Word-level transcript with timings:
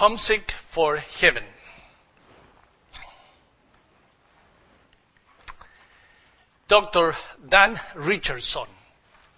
Homesick 0.00 0.50
for 0.50 0.96
Heaven. 0.96 1.44
Dr. 6.68 7.14
Don 7.46 7.78
Richardson, 7.94 8.64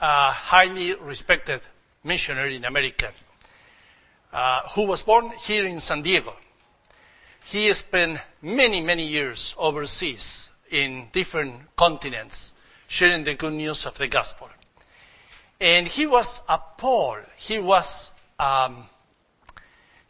a 0.00 0.30
highly 0.30 0.94
respected 0.94 1.62
missionary 2.04 2.54
in 2.54 2.64
America, 2.64 3.10
uh, 4.32 4.60
who 4.76 4.86
was 4.86 5.02
born 5.02 5.32
here 5.44 5.66
in 5.66 5.80
San 5.80 6.00
Diego. 6.00 6.36
He 7.42 7.72
spent 7.72 8.20
many, 8.40 8.80
many 8.80 9.04
years 9.04 9.56
overseas 9.58 10.52
in 10.70 11.08
different 11.10 11.74
continents 11.74 12.54
sharing 12.86 13.24
the 13.24 13.34
good 13.34 13.54
news 13.54 13.84
of 13.84 13.98
the 13.98 14.06
gospel. 14.06 14.48
And 15.60 15.88
he 15.88 16.06
was 16.06 16.40
appalled. 16.48 17.24
He 17.36 17.58
was, 17.58 18.12
um, 18.38 18.84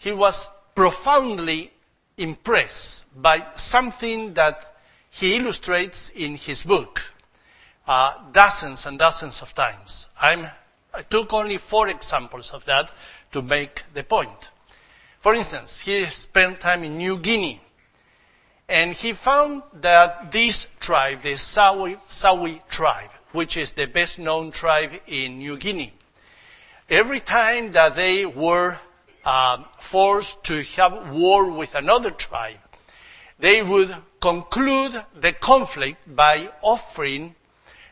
he 0.02 0.10
was 0.10 0.50
profoundly 0.74 1.70
impressed 2.18 3.04
by 3.22 3.46
something 3.54 4.34
that 4.34 4.74
he 5.10 5.36
illustrates 5.36 6.08
in 6.08 6.34
his 6.34 6.64
book 6.64 7.12
uh, 7.86 8.14
dozens 8.32 8.84
and 8.84 8.98
dozens 8.98 9.42
of 9.42 9.54
times. 9.54 10.08
I'm, 10.20 10.48
I 10.92 11.02
took 11.02 11.32
only 11.32 11.56
four 11.56 11.86
examples 11.86 12.50
of 12.50 12.64
that 12.64 12.90
to 13.30 13.42
make 13.42 13.84
the 13.94 14.02
point. 14.02 14.50
For 15.20 15.36
instance, 15.36 15.80
he 15.80 16.04
spent 16.06 16.58
time 16.58 16.82
in 16.82 16.98
New 16.98 17.16
Guinea, 17.18 17.60
and 18.68 18.92
he 18.92 19.12
found 19.12 19.62
that 19.74 20.32
this 20.32 20.68
tribe, 20.80 21.22
the 21.22 21.34
Sawi, 21.34 21.96
Sawi 22.08 22.60
tribe, 22.68 23.10
which 23.30 23.56
is 23.56 23.74
the 23.74 23.86
best 23.86 24.18
known 24.18 24.50
tribe 24.50 24.90
in 25.06 25.38
New 25.38 25.56
Guinea, 25.56 25.92
every 26.90 27.20
time 27.20 27.70
that 27.70 27.94
they 27.94 28.26
were 28.26 28.78
um, 29.24 29.64
forced 29.78 30.42
to 30.44 30.62
have 30.62 31.10
war 31.10 31.50
with 31.50 31.74
another 31.74 32.10
tribe, 32.10 32.58
they 33.38 33.62
would 33.62 33.94
conclude 34.20 35.00
the 35.18 35.32
conflict 35.32 35.98
by 36.14 36.50
offering 36.62 37.34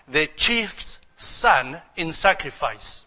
the 0.09 0.27
chief's 0.37 0.99
son 1.17 1.81
in 1.97 2.13
sacrifice. 2.13 3.07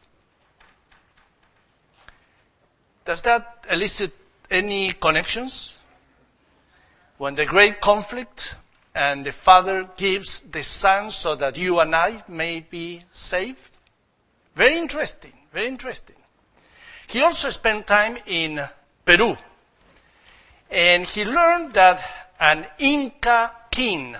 Does 3.05 3.21
that 3.23 3.65
elicit 3.69 4.13
any 4.49 4.91
connections? 4.91 5.79
When 7.17 7.35
the 7.35 7.45
great 7.45 7.81
conflict 7.81 8.55
and 8.95 9.25
the 9.25 9.31
father 9.31 9.89
gives 9.97 10.41
the 10.41 10.63
son 10.63 11.11
so 11.11 11.35
that 11.35 11.57
you 11.57 11.79
and 11.79 11.95
I 11.95 12.23
may 12.27 12.61
be 12.61 13.03
saved? 13.11 13.77
Very 14.55 14.77
interesting, 14.77 15.33
very 15.51 15.67
interesting. 15.67 16.15
He 17.07 17.21
also 17.21 17.49
spent 17.49 17.87
time 17.87 18.17
in 18.25 18.61
Peru. 19.05 19.37
And 20.69 21.05
he 21.05 21.25
learned 21.25 21.73
that 21.73 22.03
an 22.39 22.65
Inca 22.79 23.51
king 23.69 24.15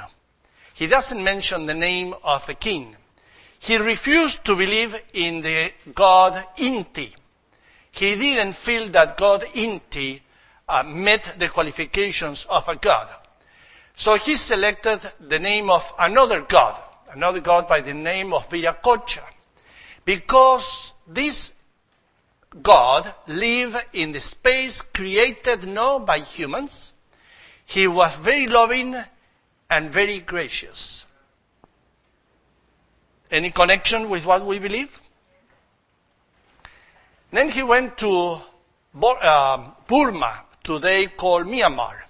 he 0.73 0.88
doesn't 0.88 1.23
mention 1.23 1.66
the 1.66 1.73
name 1.73 2.16
of 2.23 2.45
the 2.48 2.56
king. 2.56 2.95
He 3.59 3.78
refused 3.78 4.44
to 4.45 4.56
believe 4.56 4.95
in 5.14 5.42
the 5.42 5.72
God 5.94 6.44
Inti. 6.58 7.14
He 7.92 8.16
didn't 8.16 8.53
feel 8.53 8.90
that 8.90 9.16
God 9.16 9.44
Inti 9.53 10.20
uh, 10.68 10.84
met 10.84 11.36
the 11.38 11.47
qualifications 11.47 12.45
of 12.50 12.68
a 12.68 12.75
God. 12.75 13.08
So 13.95 14.16
he 14.16 14.36
selected 14.36 15.00
the 15.20 15.38
name 15.38 15.70
of 15.70 15.94
another 16.00 16.42
God, 16.42 16.81
another 17.12 17.40
God 17.40 17.68
by 17.68 17.81
the 17.81 17.94
name 17.94 18.34
of 18.34 18.50
Viracocha, 18.50 19.23
because 20.03 20.95
this 21.08 21.53
God 22.62 23.14
lived 23.28 23.78
in 23.94 24.12
the 24.12 24.20
space 24.20 24.82
created 24.82 25.68
not 25.68 26.06
by 26.06 26.20
humans. 26.20 26.94
He 27.66 27.88
was 27.88 28.16
very 28.18 28.48
loving 28.48 28.96
and 29.70 29.90
very 29.90 30.20
gracious. 30.20 31.06
Any 33.31 33.50
connection 33.50 34.09
with 34.09 34.25
what 34.25 34.46
we 34.46 34.59
believe? 34.59 35.00
Then 37.31 37.50
he 37.50 37.64
went 37.64 37.97
to 37.97 38.41
um, 39.24 39.74
Burma, 39.88 40.44
today 40.64 41.08
called 41.08 41.47
Myanmar. 41.47 42.02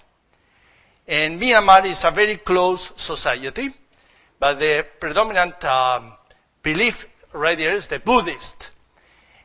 And 1.08 1.40
Myanmar 1.40 1.86
is 1.86 2.04
a 2.04 2.12
very 2.12 2.36
close 2.38 2.92
society, 2.98 3.70
but 4.38 4.60
the 4.60 4.86
predominant 5.00 5.64
um, 5.64 6.12
belief 6.62 7.08
right 7.31 7.58
there 7.58 7.75
is 7.75 7.88
the 7.88 8.00
Buddhist. 8.00 8.72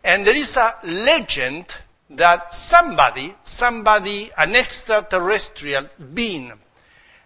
And 0.08 0.26
there 0.26 0.36
is 0.36 0.56
a 0.56 0.74
legend 0.84 1.66
that 2.08 2.54
somebody, 2.54 3.34
somebody, 3.44 4.30
an 4.38 4.56
extraterrestrial 4.56 5.86
being, 6.14 6.50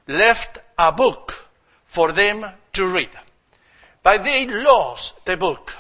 left 0.09 0.59
a 0.77 0.91
book 0.91 1.49
for 1.85 2.11
them 2.11 2.45
to 2.73 2.87
read. 2.89 3.11
But 4.03 4.25
they 4.25 4.49
lost 4.49 5.25
the 5.25 5.37
book. 5.37 5.77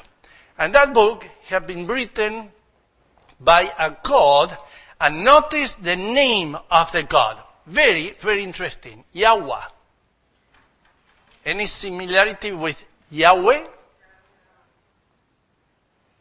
And 0.56 0.72
that 0.76 0.94
book 0.94 1.24
had 1.46 1.66
been 1.66 1.88
written 1.88 2.52
by 3.40 3.72
a 3.80 3.96
God, 4.04 4.56
and 5.00 5.24
notice 5.24 5.74
the 5.74 5.96
name 5.96 6.56
of 6.70 6.92
the 6.92 7.02
God. 7.02 7.42
Very, 7.66 8.10
very 8.20 8.44
interesting. 8.44 9.02
Yahweh. 9.12 9.64
Any 11.46 11.66
similarity 11.66 12.52
with 12.52 12.80
Yahweh? 13.10 13.64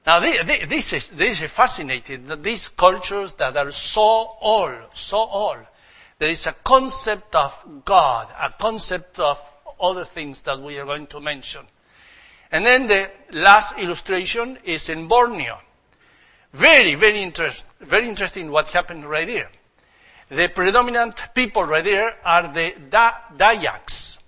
Now, 0.06 0.20
this 0.20 0.94
is, 0.94 1.10
this 1.10 1.42
is 1.42 1.52
fascinating. 1.52 2.28
These 2.42 2.70
cultures 2.70 3.34
that 3.36 3.56
are 3.56 3.72
so 3.72 4.36
old, 4.42 4.76
so 4.94 5.18
old, 5.18 5.60
there 6.18 6.30
is 6.30 6.48
a 6.48 6.54
concept 6.64 7.36
of 7.36 7.84
God, 7.86 8.28
a 8.40 8.52
concept 8.52 9.20
of 9.20 9.40
other 9.80 10.06
things 10.06 10.42
that 10.44 10.60
we 10.60 10.80
are 10.80 10.86
going 10.86 11.08
to 11.08 11.20
mention. 11.20 11.66
And 12.52 12.66
then 12.66 12.88
the 12.88 13.12
last 13.32 13.78
illustration 13.78 14.58
is 14.64 14.90
in 14.90 15.08
Borneo. 15.08 15.60
Very, 16.54 16.96
very, 16.96 17.22
interest, 17.22 17.66
very 17.80 18.10
interesting 18.10 18.52
what 18.52 18.72
happened 18.72 19.06
right 19.06 19.28
there. 19.28 19.50
The 20.30 20.50
predominant 20.50 21.30
people 21.34 21.64
right 21.64 21.84
there 21.84 22.18
are 22.26 22.48
the 22.48 22.74
da- 22.90 23.18
Dayaks. 23.38 24.20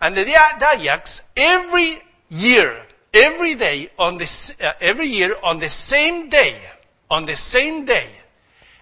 And 0.00 0.16
the 0.16 0.24
Dayaks, 0.24 1.22
every 1.36 2.02
year, 2.28 2.86
every 3.12 3.54
day 3.54 3.90
on 3.98 4.18
the, 4.18 4.54
uh, 4.60 4.72
every 4.80 5.06
year 5.06 5.36
on 5.42 5.58
the 5.58 5.68
same 5.68 6.28
day, 6.28 6.56
on 7.10 7.24
the 7.24 7.36
same 7.36 7.84
day, 7.84 8.08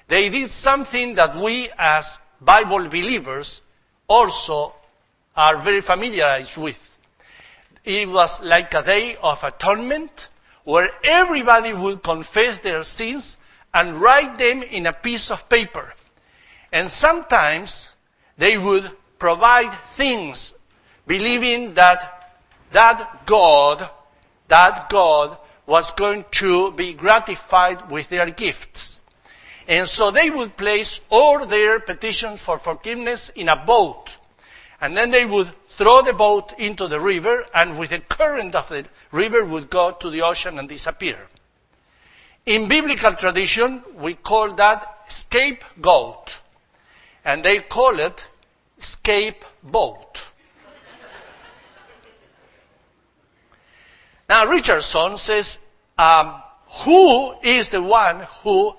they 0.08 0.28
did 0.28 0.50
something 0.50 1.14
that 1.14 1.36
we 1.36 1.68
as 1.78 2.20
Bible 2.40 2.88
believers 2.88 3.62
also 4.08 4.74
are 5.36 5.58
very 5.58 5.80
familiarized 5.80 6.56
with. 6.56 6.86
It 7.84 8.08
was 8.08 8.42
like 8.42 8.74
a 8.74 8.82
day 8.82 9.16
of 9.22 9.42
atonement 9.42 10.28
where 10.64 10.90
everybody 11.02 11.72
would 11.72 12.02
confess 12.02 12.60
their 12.60 12.82
sins 12.82 13.38
and 13.72 14.00
write 14.00 14.38
them 14.38 14.62
in 14.62 14.86
a 14.86 14.92
piece 14.92 15.30
of 15.30 15.48
paper. 15.48 15.94
And 16.72 16.88
sometimes 16.88 17.94
they 18.36 18.58
would 18.58 18.90
provide 19.18 19.72
things 19.94 20.54
believing 21.06 21.74
that 21.74 22.16
that 22.72 23.26
God, 23.26 23.88
that 24.50 24.90
God 24.90 25.38
was 25.66 25.90
going 25.92 26.24
to 26.32 26.72
be 26.72 26.92
gratified 26.92 27.90
with 27.90 28.08
their 28.08 28.30
gifts. 28.30 29.00
And 29.66 29.88
so 29.88 30.10
they 30.10 30.30
would 30.30 30.56
place 30.56 31.00
all 31.10 31.46
their 31.46 31.78
petitions 31.78 32.44
for 32.44 32.58
forgiveness 32.58 33.28
in 33.30 33.48
a 33.48 33.56
boat. 33.56 34.16
And 34.80 34.96
then 34.96 35.10
they 35.10 35.24
would 35.24 35.48
throw 35.68 36.02
the 36.02 36.12
boat 36.12 36.52
into 36.58 36.88
the 36.88 37.00
river, 37.00 37.46
and 37.54 37.78
with 37.78 37.90
the 37.90 38.00
current 38.00 38.54
of 38.54 38.68
the 38.68 38.84
river 39.12 39.44
would 39.44 39.70
go 39.70 39.92
to 39.92 40.10
the 40.10 40.22
ocean 40.22 40.58
and 40.58 40.68
disappear. 40.68 41.28
In 42.46 42.68
biblical 42.68 43.12
tradition, 43.12 43.82
we 43.94 44.14
call 44.14 44.52
that 44.54 45.04
scapegoat. 45.06 46.40
And 47.24 47.44
they 47.44 47.60
call 47.60 48.00
it 48.00 48.26
scapegoat. 48.78 50.29
Now, 54.30 54.46
Richardson 54.46 55.16
says, 55.16 55.58
um, 55.98 56.40
who 56.84 57.34
is 57.42 57.70
the 57.70 57.82
one 57.82 58.24
who 58.44 58.76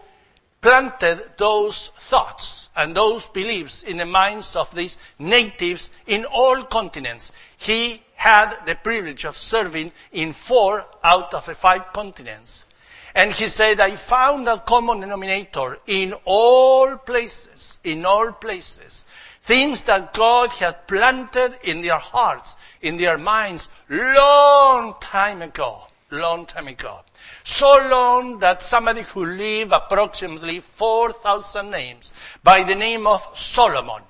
planted 0.62 1.22
those 1.38 1.90
thoughts 1.90 2.70
and 2.74 2.96
those 2.96 3.28
beliefs 3.28 3.84
in 3.84 3.98
the 3.98 4.06
minds 4.06 4.56
of 4.56 4.74
these 4.74 4.98
natives 5.20 5.92
in 6.08 6.24
all 6.24 6.64
continents. 6.64 7.34
He 7.58 8.02
had 8.16 8.66
the 8.66 8.76
privilege 8.76 9.26
of 9.26 9.36
serving 9.36 9.92
in 10.14 10.32
four 10.32 10.86
out 11.04 11.34
of 11.34 11.46
the 11.46 11.56
five 11.56 11.92
continents. 11.92 12.66
And 13.14 13.34
he 13.34 13.50
said, 13.50 13.82
I 13.82 13.92
found 13.98 14.48
a 14.48 14.58
common 14.58 15.02
denominator 15.02 15.80
in 15.86 16.14
all 16.24 16.96
places, 16.96 17.78
in 17.84 18.06
all 18.06 18.32
places. 18.32 19.06
Things 19.44 19.84
that 19.84 20.14
God 20.14 20.50
had 20.52 20.88
planted 20.88 21.58
in 21.64 21.82
their 21.82 21.98
hearts, 21.98 22.58
in 22.82 22.98
their 22.98 23.18
minds, 23.18 23.70
long 23.90 24.96
time 25.02 25.42
ago, 25.42 25.88
long 26.12 26.46
time 26.46 26.68
ago. 26.68 27.02
So 27.44 27.88
long 27.90 28.40
that 28.40 28.62
somebody 28.62 29.02
who 29.02 29.26
lived 29.26 29.72
approximately 29.72 30.60
4,000 30.60 31.72
names 31.72 32.14
by 32.44 32.64
the 32.64 32.76
name 32.76 33.08
of 33.08 33.28
Solomon, 33.34 34.04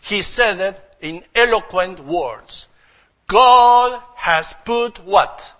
he 0.00 0.22
said 0.22 0.58
it 0.60 0.96
in 1.00 1.22
eloquent 1.34 2.00
words. 2.00 2.68
God 3.26 4.02
has 4.16 4.54
put 4.64 5.04
what? 5.04 5.54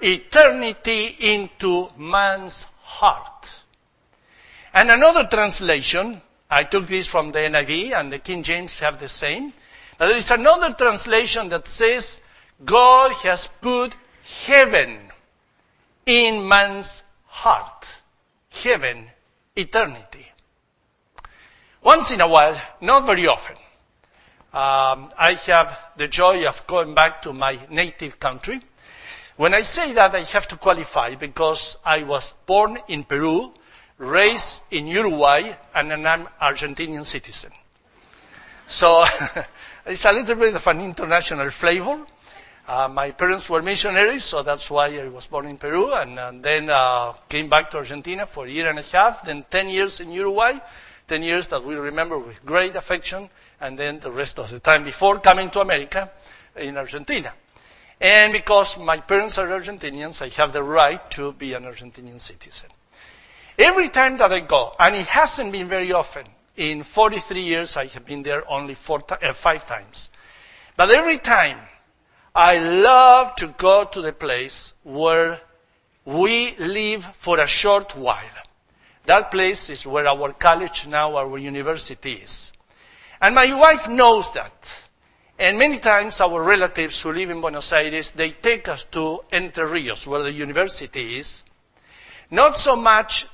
Eternity 0.00 1.16
into 1.18 1.90
man's 1.98 2.66
heart. 2.82 3.64
And 4.72 4.90
another 4.90 5.24
translation, 5.24 6.20
I 6.54 6.62
took 6.62 6.86
this 6.86 7.08
from 7.08 7.32
the 7.32 7.40
NIV 7.40 7.90
and 7.98 8.12
the 8.12 8.20
King 8.20 8.44
James 8.44 8.78
have 8.78 9.00
the 9.00 9.08
same. 9.08 9.52
But 9.98 10.06
there 10.06 10.16
is 10.16 10.30
another 10.30 10.72
translation 10.72 11.48
that 11.48 11.66
says 11.66 12.20
God 12.64 13.10
has 13.24 13.48
put 13.60 13.96
heaven 14.46 15.10
in 16.06 16.46
man's 16.46 17.02
heart. 17.26 18.02
Heaven, 18.50 19.06
eternity. 19.56 20.28
Once 21.82 22.12
in 22.12 22.20
a 22.20 22.28
while, 22.28 22.56
not 22.80 23.04
very 23.04 23.26
often, 23.26 23.56
um, 24.52 25.10
I 25.18 25.36
have 25.46 25.76
the 25.96 26.06
joy 26.06 26.46
of 26.46 26.64
going 26.68 26.94
back 26.94 27.20
to 27.22 27.32
my 27.32 27.58
native 27.68 28.20
country. 28.20 28.60
When 29.36 29.54
I 29.54 29.62
say 29.62 29.92
that, 29.94 30.14
I 30.14 30.20
have 30.20 30.46
to 30.48 30.56
qualify 30.56 31.16
because 31.16 31.78
I 31.84 32.04
was 32.04 32.32
born 32.46 32.78
in 32.86 33.02
Peru, 33.02 33.52
raised 33.98 34.62
in 34.70 34.86
Uruguay, 34.86 35.54
and 35.74 35.92
I'm 35.92 36.28
Argentinian 36.40 37.04
citizen. 37.04 37.52
So 38.66 39.04
it's 39.86 40.04
a 40.04 40.12
little 40.12 40.34
bit 40.36 40.54
of 40.54 40.66
an 40.66 40.80
international 40.80 41.50
flavor. 41.50 42.04
Uh, 42.66 42.88
my 42.88 43.10
parents 43.10 43.50
were 43.50 43.62
missionaries, 43.62 44.24
so 44.24 44.42
that's 44.42 44.70
why 44.70 44.86
I 44.98 45.08
was 45.08 45.26
born 45.26 45.46
in 45.46 45.58
Peru, 45.58 45.92
and, 45.92 46.18
and 46.18 46.42
then 46.42 46.70
uh, 46.70 47.12
came 47.28 47.48
back 47.48 47.70
to 47.72 47.78
Argentina 47.78 48.24
for 48.26 48.46
a 48.46 48.50
year 48.50 48.70
and 48.70 48.78
a 48.78 48.82
half, 48.82 49.24
then 49.24 49.44
10 49.50 49.68
years 49.68 50.00
in 50.00 50.10
Uruguay, 50.10 50.54
10 51.08 51.22
years 51.22 51.48
that 51.48 51.62
we 51.62 51.74
remember 51.74 52.18
with 52.18 52.44
great 52.46 52.74
affection, 52.74 53.28
and 53.60 53.78
then 53.78 54.00
the 54.00 54.10
rest 54.10 54.38
of 54.38 54.50
the 54.50 54.60
time 54.60 54.82
before 54.82 55.18
coming 55.18 55.50
to 55.50 55.60
America 55.60 56.10
in 56.56 56.78
Argentina. 56.78 57.34
And 58.00 58.32
because 58.32 58.78
my 58.78 58.96
parents 58.96 59.36
are 59.38 59.46
Argentinians, 59.48 60.22
I 60.22 60.28
have 60.40 60.52
the 60.52 60.62
right 60.62 61.10
to 61.12 61.32
be 61.32 61.52
an 61.52 61.64
Argentinian 61.64 62.20
citizen. 62.20 62.70
Every 63.58 63.88
time 63.88 64.16
that 64.18 64.32
I 64.32 64.40
go, 64.40 64.74
and 64.78 64.94
it 64.94 65.06
hasn't 65.06 65.52
been 65.52 65.68
very 65.68 65.92
often, 65.92 66.26
in 66.56 66.82
43 66.82 67.40
years 67.40 67.76
I 67.76 67.86
have 67.86 68.04
been 68.04 68.22
there 68.22 68.48
only 68.50 68.74
four, 68.74 69.02
uh, 69.08 69.32
five 69.32 69.66
times, 69.66 70.10
but 70.76 70.90
every 70.90 71.18
time 71.18 71.58
I 72.34 72.58
love 72.58 73.36
to 73.36 73.48
go 73.48 73.84
to 73.84 74.02
the 74.02 74.12
place 74.12 74.74
where 74.82 75.40
we 76.04 76.56
live 76.58 77.04
for 77.04 77.38
a 77.38 77.46
short 77.46 77.96
while. 77.96 78.18
That 79.06 79.30
place 79.30 79.70
is 79.70 79.86
where 79.86 80.08
our 80.08 80.32
college 80.32 80.86
now, 80.86 81.16
our 81.16 81.38
university 81.38 82.14
is. 82.14 82.52
And 83.20 83.34
my 83.34 83.54
wife 83.54 83.88
knows 83.88 84.32
that. 84.32 84.88
And 85.38 85.58
many 85.58 85.78
times 85.78 86.20
our 86.20 86.42
relatives 86.42 87.00
who 87.00 87.12
live 87.12 87.30
in 87.30 87.40
Buenos 87.40 87.72
Aires, 87.72 88.12
they 88.12 88.30
take 88.30 88.68
us 88.68 88.84
to 88.92 89.20
Entre 89.32 89.66
Rios, 89.66 90.06
where 90.06 90.22
the 90.22 90.32
university 90.32 91.18
is. 91.18 91.44
Not 92.30 92.56
so 92.56 92.76
much, 92.76 93.26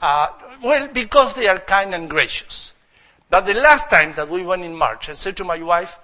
uh, 0.00 0.28
well, 0.62 0.88
because 0.88 1.34
they 1.34 1.48
are 1.48 1.58
kind 1.58 1.94
and 1.94 2.08
gracious. 2.08 2.74
But 3.28 3.46
the 3.46 3.54
last 3.54 3.90
time 3.90 4.14
that 4.14 4.28
we 4.28 4.44
went 4.44 4.64
in 4.64 4.74
March, 4.74 5.08
I 5.08 5.12
said 5.12 5.36
to 5.36 5.44
my 5.44 5.62
wife, 5.62 5.98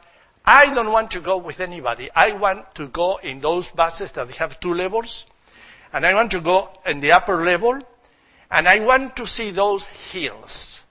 I 0.45 0.73
don't 0.73 0.93
want 0.93 1.11
to 1.13 1.21
go 1.21 1.39
with 1.39 1.61
anybody. 1.61 2.09
I 2.15 2.33
want 2.33 2.75
to 2.77 2.87
go 2.87 3.17
in 3.17 3.41
those 3.41 3.73
buses 3.73 4.13
that 4.13 4.31
have 4.37 4.61
two 4.61 4.75
levels, 4.75 5.27
and 5.93 6.07
I 6.07 6.15
want 6.15 6.31
to 6.33 6.41
go 6.41 6.71
in 6.87 7.01
the 7.01 7.13
upper 7.13 7.45
level, 7.45 7.81
and 8.51 8.69
I 8.69 8.79
want 8.79 9.17
to 9.17 9.27
see 9.27 9.51
those 9.51 9.89
hills, 9.89 10.85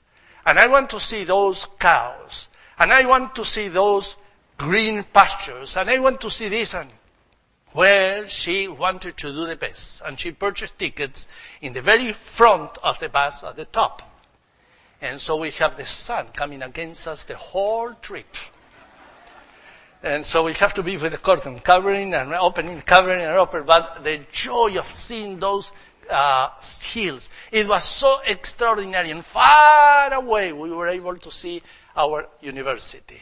and 0.45 0.59
I 0.59 0.67
want 0.67 0.89
to 0.89 0.99
see 0.99 1.23
those 1.23 1.67
cows, 1.79 2.49
and 2.77 2.91
I 2.91 3.05
want 3.05 3.33
to 3.35 3.45
see 3.45 3.69
those 3.69 4.17
green 4.57 5.03
pastures, 5.13 5.77
and 5.77 5.89
I 5.89 5.99
want 5.99 6.19
to 6.21 6.29
see 6.29 6.49
this 6.49 6.73
and 6.73 6.89
well, 7.75 8.25
she 8.25 8.69
wanted 8.69 9.17
to 9.17 9.33
do 9.33 9.45
the 9.45 9.55
best, 9.57 10.01
and 10.05 10.17
she 10.17 10.31
purchased 10.31 10.79
tickets 10.79 11.27
in 11.61 11.73
the 11.73 11.81
very 11.81 12.13
front 12.13 12.77
of 12.81 12.99
the 12.99 13.09
bus 13.09 13.43
at 13.43 13.57
the 13.57 13.65
top. 13.65 14.01
And 15.01 15.19
so 15.19 15.35
we 15.35 15.51
have 15.51 15.75
the 15.75 15.85
sun 15.85 16.27
coming 16.33 16.63
against 16.63 17.05
us 17.05 17.25
the 17.25 17.35
whole 17.35 17.93
trip. 18.01 18.37
And 20.01 20.23
so 20.23 20.45
we 20.45 20.53
have 20.53 20.73
to 20.75 20.83
be 20.83 20.97
with 20.97 21.11
the 21.11 21.17
curtain 21.17 21.59
covering 21.59 22.13
and 22.13 22.33
opening, 22.33 22.79
covering 22.81 23.21
and 23.21 23.37
opening. 23.37 23.65
But 23.65 24.03
the 24.03 24.19
joy 24.31 24.77
of 24.77 24.91
seeing 24.93 25.39
those 25.39 25.73
uh, 26.09 26.49
hills, 26.81 27.29
it 27.51 27.67
was 27.67 27.83
so 27.83 28.19
extraordinary. 28.25 29.11
And 29.11 29.25
far 29.25 30.13
away, 30.13 30.53
we 30.53 30.71
were 30.71 30.87
able 30.87 31.15
to 31.17 31.31
see 31.31 31.61
our 31.97 32.27
university. 32.41 33.21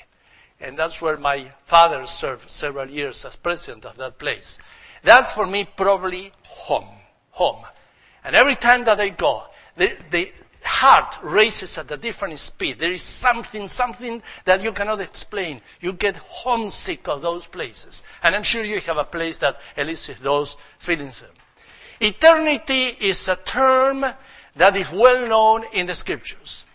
And 0.63 0.79
that's 0.79 1.01
where 1.01 1.17
my 1.17 1.51
father 1.65 2.05
served 2.05 2.49
several 2.49 2.89
years 2.89 3.25
as 3.25 3.35
president 3.35 3.85
of 3.85 3.97
that 3.97 4.17
place. 4.17 4.57
That's 5.03 5.33
for 5.33 5.45
me 5.45 5.67
probably 5.75 6.31
home. 6.43 6.87
Home. 7.31 7.65
And 8.23 8.35
every 8.35 8.55
time 8.55 8.85
that 8.85 8.99
I 8.99 9.09
go, 9.09 9.43
the, 9.75 9.97
the, 10.09 10.31
heart 10.65 11.17
races 11.21 11.77
at 11.77 11.91
a 11.91 11.97
different 11.97 12.39
speed. 12.39 12.79
There 12.79 12.91
is 12.91 13.01
something, 13.01 13.67
something 13.67 14.23
that 14.45 14.63
you 14.63 14.71
cannot 14.71 15.01
explain. 15.01 15.61
You 15.81 15.93
get 15.93 16.15
homesick 16.15 17.07
of 17.07 17.21
those 17.21 17.45
places. 17.47 18.01
And 18.23 18.33
I'm 18.33 18.43
sure 18.43 18.63
you 18.63 18.79
have 18.79 18.97
a 18.97 19.03
place 19.03 19.37
that 19.39 19.59
elicits 19.75 20.19
those 20.19 20.55
feelings. 20.79 21.21
Eternity 21.99 22.95
is 23.01 23.27
a 23.27 23.35
term 23.35 24.05
that 24.55 24.75
is 24.75 24.89
well 24.91 25.27
known 25.27 25.65
in 25.73 25.87
the 25.87 25.95
scriptures. 25.95 26.65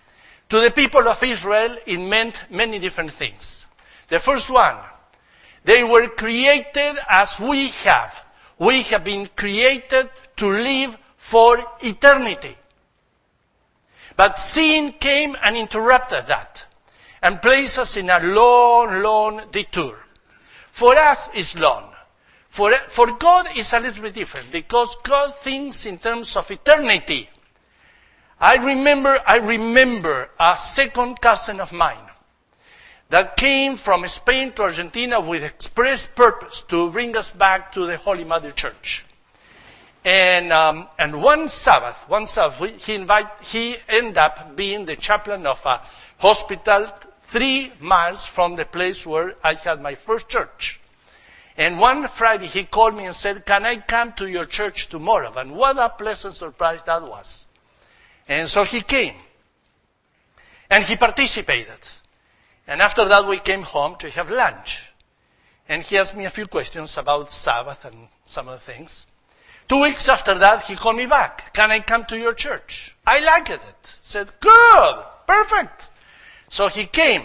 To 0.50 0.60
the 0.60 0.70
people 0.70 1.06
of 1.08 1.22
Israel, 1.22 1.76
it 1.86 1.98
meant 1.98 2.44
many 2.50 2.78
different 2.78 3.10
things. 3.10 3.67
The 4.08 4.18
first 4.18 4.50
one, 4.50 4.76
they 5.64 5.84
were 5.84 6.08
created 6.08 6.98
as 7.08 7.38
we 7.38 7.68
have. 7.84 8.24
We 8.58 8.82
have 8.84 9.04
been 9.04 9.28
created 9.36 10.08
to 10.36 10.46
live 10.48 10.96
for 11.16 11.62
eternity. 11.80 12.56
But 14.16 14.38
sin 14.38 14.92
came 14.98 15.36
and 15.42 15.56
interrupted 15.56 16.26
that 16.26 16.66
and 17.22 17.42
placed 17.42 17.78
us 17.78 17.96
in 17.96 18.10
a 18.10 18.20
long, 18.20 19.02
long 19.02 19.42
detour. 19.52 19.98
For 20.70 20.96
us, 20.96 21.30
it's 21.34 21.58
long. 21.58 21.92
For, 22.48 22.72
for 22.88 23.12
God, 23.12 23.46
it's 23.50 23.72
a 23.72 23.80
little 23.80 24.02
bit 24.02 24.14
different 24.14 24.50
because 24.50 24.96
God 25.02 25.34
thinks 25.36 25.86
in 25.86 25.98
terms 25.98 26.34
of 26.34 26.50
eternity. 26.50 27.28
I 28.40 28.56
remember, 28.56 29.18
I 29.26 29.36
remember 29.36 30.30
a 30.40 30.56
second 30.56 31.20
cousin 31.20 31.60
of 31.60 31.72
mine 31.72 32.07
that 33.10 33.36
came 33.36 33.76
from 33.76 34.06
Spain 34.06 34.52
to 34.52 34.62
Argentina 34.62 35.20
with 35.20 35.42
express 35.42 36.06
purpose 36.06 36.62
to 36.68 36.90
bring 36.90 37.16
us 37.16 37.32
back 37.32 37.72
to 37.72 37.86
the 37.86 37.96
Holy 37.96 38.24
Mother 38.24 38.50
Church. 38.50 39.06
And, 40.04 40.52
um, 40.52 40.88
and 40.98 41.22
one 41.22 41.48
Sabbath, 41.48 42.04
one 42.08 42.26
Sabbath, 42.26 42.84
he, 42.84 42.94
invite, 42.94 43.28
he 43.42 43.76
ended 43.88 44.18
up 44.18 44.56
being 44.56 44.86
the 44.86 44.96
chaplain 44.96 45.46
of 45.46 45.64
a 45.64 45.82
hospital 46.18 46.86
three 47.22 47.72
miles 47.80 48.24
from 48.24 48.56
the 48.56 48.64
place 48.64 49.04
where 49.04 49.34
I 49.42 49.54
had 49.54 49.82
my 49.82 49.94
first 49.94 50.28
church. 50.28 50.80
And 51.56 51.80
one 51.80 52.06
Friday 52.06 52.46
he 52.46 52.64
called 52.64 52.96
me 52.96 53.06
and 53.06 53.14
said, 53.14 53.44
can 53.44 53.66
I 53.66 53.76
come 53.76 54.12
to 54.14 54.30
your 54.30 54.44
church 54.44 54.88
tomorrow? 54.88 55.32
And 55.36 55.52
what 55.52 55.76
a 55.76 55.88
pleasant 55.88 56.36
surprise 56.36 56.80
that 56.86 57.02
was. 57.02 57.46
And 58.28 58.48
so 58.48 58.62
he 58.64 58.80
came. 58.80 59.14
And 60.70 60.84
he 60.84 60.96
participated. 60.96 61.80
And 62.68 62.82
after 62.82 63.06
that 63.06 63.26
we 63.26 63.38
came 63.38 63.62
home 63.62 63.96
to 63.96 64.10
have 64.10 64.30
lunch. 64.30 64.92
And 65.68 65.82
he 65.82 65.96
asked 65.96 66.14
me 66.14 66.26
a 66.26 66.30
few 66.30 66.46
questions 66.46 66.96
about 66.96 67.32
Sabbath 67.32 67.84
and 67.84 68.08
some 68.26 68.48
other 68.48 68.58
things. 68.58 69.06
Two 69.68 69.82
weeks 69.82 70.08
after 70.08 70.34
that, 70.34 70.64
he 70.64 70.76
called 70.76 70.96
me 70.96 71.06
back. 71.06 71.52
Can 71.52 71.70
I 71.70 71.80
come 71.80 72.04
to 72.06 72.18
your 72.18 72.32
church? 72.32 72.96
I 73.06 73.20
liked 73.20 73.50
it. 73.50 73.96
Said, 74.00 74.30
good, 74.40 75.04
perfect. 75.26 75.90
So 76.48 76.68
he 76.68 76.86
came. 76.86 77.22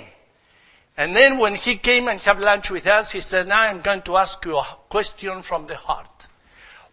And 0.97 1.15
then 1.15 1.37
when 1.39 1.55
he 1.55 1.75
came 1.75 2.07
and 2.07 2.19
had 2.19 2.39
lunch 2.39 2.69
with 2.69 2.85
us, 2.85 3.11
he 3.11 3.21
said, 3.21 3.47
now 3.47 3.61
I'm 3.61 3.81
going 3.81 4.01
to 4.03 4.17
ask 4.17 4.43
you 4.45 4.57
a 4.57 4.63
question 4.89 5.41
from 5.41 5.67
the 5.67 5.75
heart. 5.75 6.27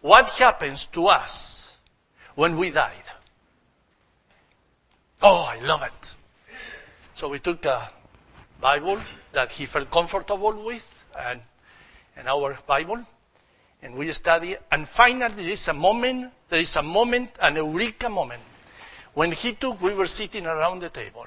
What 0.01 0.29
happens 0.29 0.85
to 0.87 1.07
us 1.07 1.77
when 2.35 2.57
we 2.57 2.69
died? 2.69 3.03
Oh, 5.21 5.43
I 5.43 5.59
love 5.63 5.83
it. 5.83 6.15
So 7.13 7.27
we 7.27 7.39
took 7.39 7.65
a 7.65 7.89
Bible 8.61 8.99
that 9.33 9.51
he 9.51 9.65
felt 9.65 9.89
comfortable 9.89 10.53
with 10.63 11.05
and, 11.27 11.41
our 12.27 12.57
Bible 12.67 13.03
and 13.81 13.95
we 13.95 14.11
study, 14.11 14.55
and 14.71 14.87
finally 14.87 15.33
there 15.35 15.49
is 15.49 15.67
a 15.67 15.73
moment, 15.73 16.31
there 16.49 16.59
is 16.59 16.75
a 16.75 16.83
moment, 16.83 17.31
an 17.41 17.55
eureka 17.55 18.07
moment, 18.09 18.41
when 19.13 19.31
he 19.31 19.53
took, 19.53 19.81
we 19.81 19.93
were 19.93 20.05
sitting 20.05 20.45
around 20.45 20.79
the 20.79 20.89
table, 20.89 21.25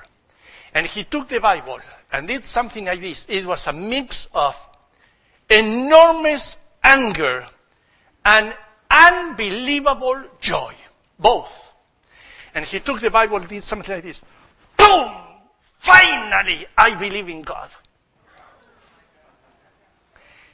and 0.72 0.86
he 0.86 1.02
took 1.04 1.28
the 1.28 1.40
Bible 1.40 1.80
and 2.12 2.28
did 2.28 2.44
something 2.44 2.84
like 2.84 3.00
this. 3.00 3.26
It 3.28 3.44
was 3.44 3.66
a 3.66 3.72
mix 3.72 4.28
of 4.32 4.56
enormous 5.50 6.58
anger 6.82 7.46
and 8.24 8.54
unbelievable 8.90 10.24
joy. 10.40 10.72
Both. 11.18 11.72
And 12.54 12.64
he 12.64 12.80
took 12.80 13.00
the 13.00 13.10
Bible 13.10 13.40
did 13.40 13.62
something 13.62 13.96
like 13.96 14.04
this. 14.04 14.24
Boom! 14.76 15.10
Finally, 15.84 16.66
I 16.78 16.94
believe 16.94 17.28
in 17.28 17.42
God. 17.42 17.68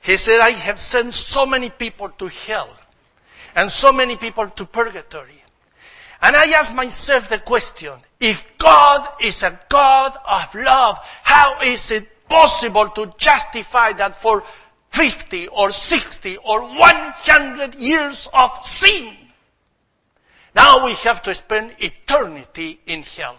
He 0.02 0.16
said, 0.16 0.40
I 0.40 0.50
have 0.50 0.80
sent 0.80 1.14
so 1.14 1.46
many 1.46 1.70
people 1.70 2.08
to 2.08 2.26
hell 2.26 2.68
and 3.54 3.70
so 3.70 3.92
many 3.92 4.16
people 4.16 4.49
to 4.49 4.64
purgatory. 4.64 5.40
And 6.20 6.34
I 6.34 6.46
ask 6.58 6.75
myself 6.75 7.28
the 7.28 7.38
question, 7.38 7.92
if 8.18 8.44
God 8.58 9.06
is 9.22 9.44
a 9.44 9.56
God 9.68 10.12
of 10.28 10.52
love, 10.56 10.99
how 11.22 11.60
is 11.62 11.92
it 11.92 12.28
possible 12.28 12.88
to 12.88 13.14
justify 13.16 13.92
that 13.92 14.16
for 14.16 14.42
50 14.90 15.46
or 15.46 15.70
60 15.70 16.38
or 16.38 16.62
100 16.62 17.76
years 17.76 18.28
of 18.34 18.50
sin? 18.66 19.14
Now 20.56 20.84
we 20.84 20.94
have 21.04 21.22
to 21.22 21.34
spend 21.37 21.76
eternity 21.78 22.80
in 22.87 23.04
hell. 23.04 23.38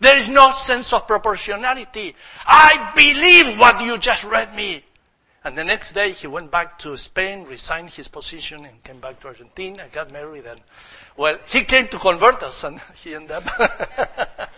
There 0.00 0.16
is 0.16 0.28
no 0.28 0.50
sense 0.50 0.92
of 0.92 1.06
proportionality. 1.06 2.14
I 2.46 2.92
believe 2.94 3.58
what 3.58 3.80
you 3.80 3.98
just 3.98 4.24
read 4.24 4.54
me. 4.54 4.84
And 5.44 5.56
the 5.56 5.64
next 5.64 5.92
day 5.92 6.12
he 6.12 6.26
went 6.26 6.50
back 6.50 6.78
to 6.80 6.96
Spain, 6.96 7.44
resigned 7.44 7.90
his 7.90 8.08
position, 8.08 8.64
and 8.64 8.82
came 8.84 9.00
back 9.00 9.20
to 9.20 9.28
Argentina, 9.28 9.86
got 9.90 10.12
married, 10.12 10.44
and 10.46 10.60
well, 11.16 11.36
he 11.48 11.64
came 11.64 11.88
to 11.88 11.98
convert 11.98 12.42
us, 12.42 12.64
and 12.64 12.80
he 12.94 13.14
ended 13.14 13.32
up 13.32 13.48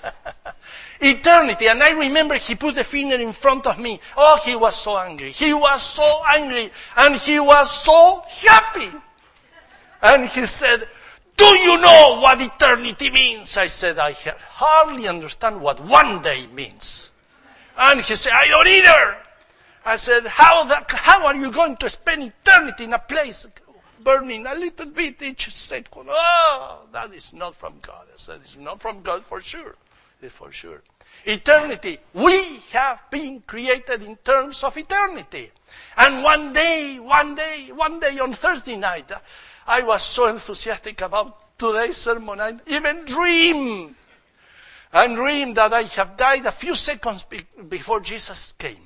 eternity. 1.01 1.69
And 1.69 1.83
I 1.83 1.93
remember 1.93 2.35
he 2.35 2.55
put 2.55 2.75
the 2.75 2.85
finger 2.85 3.17
in 3.17 3.33
front 3.33 3.67
of 3.67 3.79
me. 3.79 4.01
Oh, 4.17 4.41
he 4.45 4.57
was 4.57 4.77
so 4.77 4.99
angry. 4.99 5.31
He 5.31 5.55
was 5.55 5.83
so 5.83 6.23
angry, 6.29 6.71
and 6.97 7.17
he 7.17 7.41
was 7.41 7.71
so 7.71 8.23
happy. 8.29 8.91
And 10.03 10.27
he 10.27 10.45
said, 10.47 10.89
do 11.41 11.59
you 11.59 11.81
know 11.81 12.19
what 12.21 12.39
eternity 12.43 13.11
means? 13.11 13.57
I 13.57 13.69
said, 13.69 13.99
I 13.99 14.13
hardly 14.13 15.09
understand 15.09 15.63
what 15.63 15.81
one 15.81 16.21
day 16.21 16.47
means. 16.53 17.13
And 17.79 17.99
he 17.99 18.15
said, 18.15 18.33
I 18.35 18.47
don't 18.49 18.69
either. 18.69 19.17
I 19.87 19.97
said, 19.97 20.27
how, 20.27 20.65
that, 20.65 20.91
how 20.93 21.27
are 21.27 21.35
you 21.35 21.51
going 21.51 21.77
to 21.79 21.89
spend 21.89 22.23
eternity 22.23 22.85
in 22.85 22.93
a 22.93 22.99
place 22.99 23.47
burning 24.05 24.47
a 24.47 24.55
little 24.55 24.85
bit 24.85 25.23
each 25.23 25.51
second? 25.55 26.09
Oh, 26.11 26.87
that 26.93 27.15
is 27.15 27.33
not 27.33 27.57
from 27.57 27.75
God. 27.81 28.07
I 28.13 28.17
said, 28.17 28.41
it's 28.43 28.59
not 28.59 28.79
from 28.79 29.01
God 29.01 29.23
for 29.23 29.41
sure. 29.41 29.77
For 30.29 30.53
sure. 30.53 30.83
Eternity. 31.25 32.01
We 32.13 32.59
have 32.73 33.03
been 33.11 33.43
created 33.47 34.03
in 34.03 34.17
terms 34.17 34.63
of 34.63 34.77
eternity. 34.77 35.51
And 35.97 36.23
one 36.23 36.53
day, 36.53 36.99
one 37.01 37.35
day, 37.35 37.71
one 37.75 37.99
day 37.99 38.19
on 38.19 38.35
Thursday 38.35 38.77
night, 38.77 39.11
I 39.71 39.83
was 39.83 40.03
so 40.03 40.27
enthusiastic 40.27 41.01
about 41.01 41.57
today's 41.57 41.97
sermon. 41.97 42.41
I 42.41 42.59
even 42.67 43.05
dreamed 43.05 43.95
and 44.93 45.15
dreamed 45.15 45.57
that 45.57 45.73
I 45.73 45.83
have 45.83 46.17
died 46.17 46.45
a 46.45 46.51
few 46.51 46.75
seconds 46.75 47.23
be- 47.23 47.47
before 47.69 48.01
Jesus 48.01 48.53
came. 48.59 48.83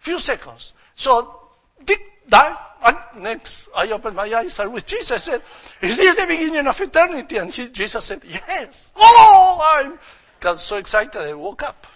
Few 0.00 0.18
seconds. 0.18 0.72
So, 0.96 1.40
did 1.84 2.00
die. 2.28 2.56
And 2.84 3.22
next, 3.22 3.68
I 3.74 3.88
opened 3.92 4.16
my 4.16 4.24
eyes 4.34 4.58
and 4.58 4.72
with 4.72 4.84
Jesus 4.84 5.22
said, 5.22 5.40
is 5.80 5.96
this 5.96 6.16
the 6.16 6.26
beginning 6.26 6.66
of 6.66 6.80
eternity? 6.80 7.36
And 7.36 7.52
he, 7.52 7.68
Jesus 7.68 8.04
said, 8.04 8.20
yes. 8.24 8.92
Oh, 8.96 9.60
I 9.62 9.96
got 10.40 10.58
so 10.58 10.76
excited. 10.76 11.16
I 11.16 11.34
woke 11.34 11.62
up. 11.62 11.86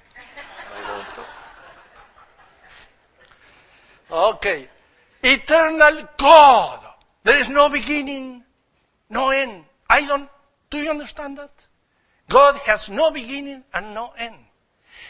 Okay. 4.11 4.69
Eternal 5.21 6.09
God. 6.17 6.88
There 7.25 7.39
is 7.39 7.49
no 7.49 7.69
beginning, 7.69 8.45
no 9.11 9.31
end. 9.31 9.65
I 9.89 10.07
don't, 10.07 10.29
do 10.71 10.79
you 10.79 10.91
understand 10.91 11.39
that? 11.39 11.51
God 12.29 12.57
has 12.67 12.91
no 12.91 13.11
beginning 13.11 13.65
and 13.73 13.95
no 13.95 14.13
end. 14.19 14.37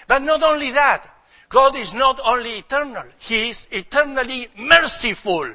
But 0.06 0.22
not 0.22 0.42
only 0.42 0.70
that, 0.70 1.06
God 1.48 1.76
is 1.76 1.94
not 1.94 2.20
only 2.24 2.58
eternal, 2.58 3.04
He 3.18 3.50
is 3.50 3.68
eternally 3.70 4.48
merciful. 4.56 5.52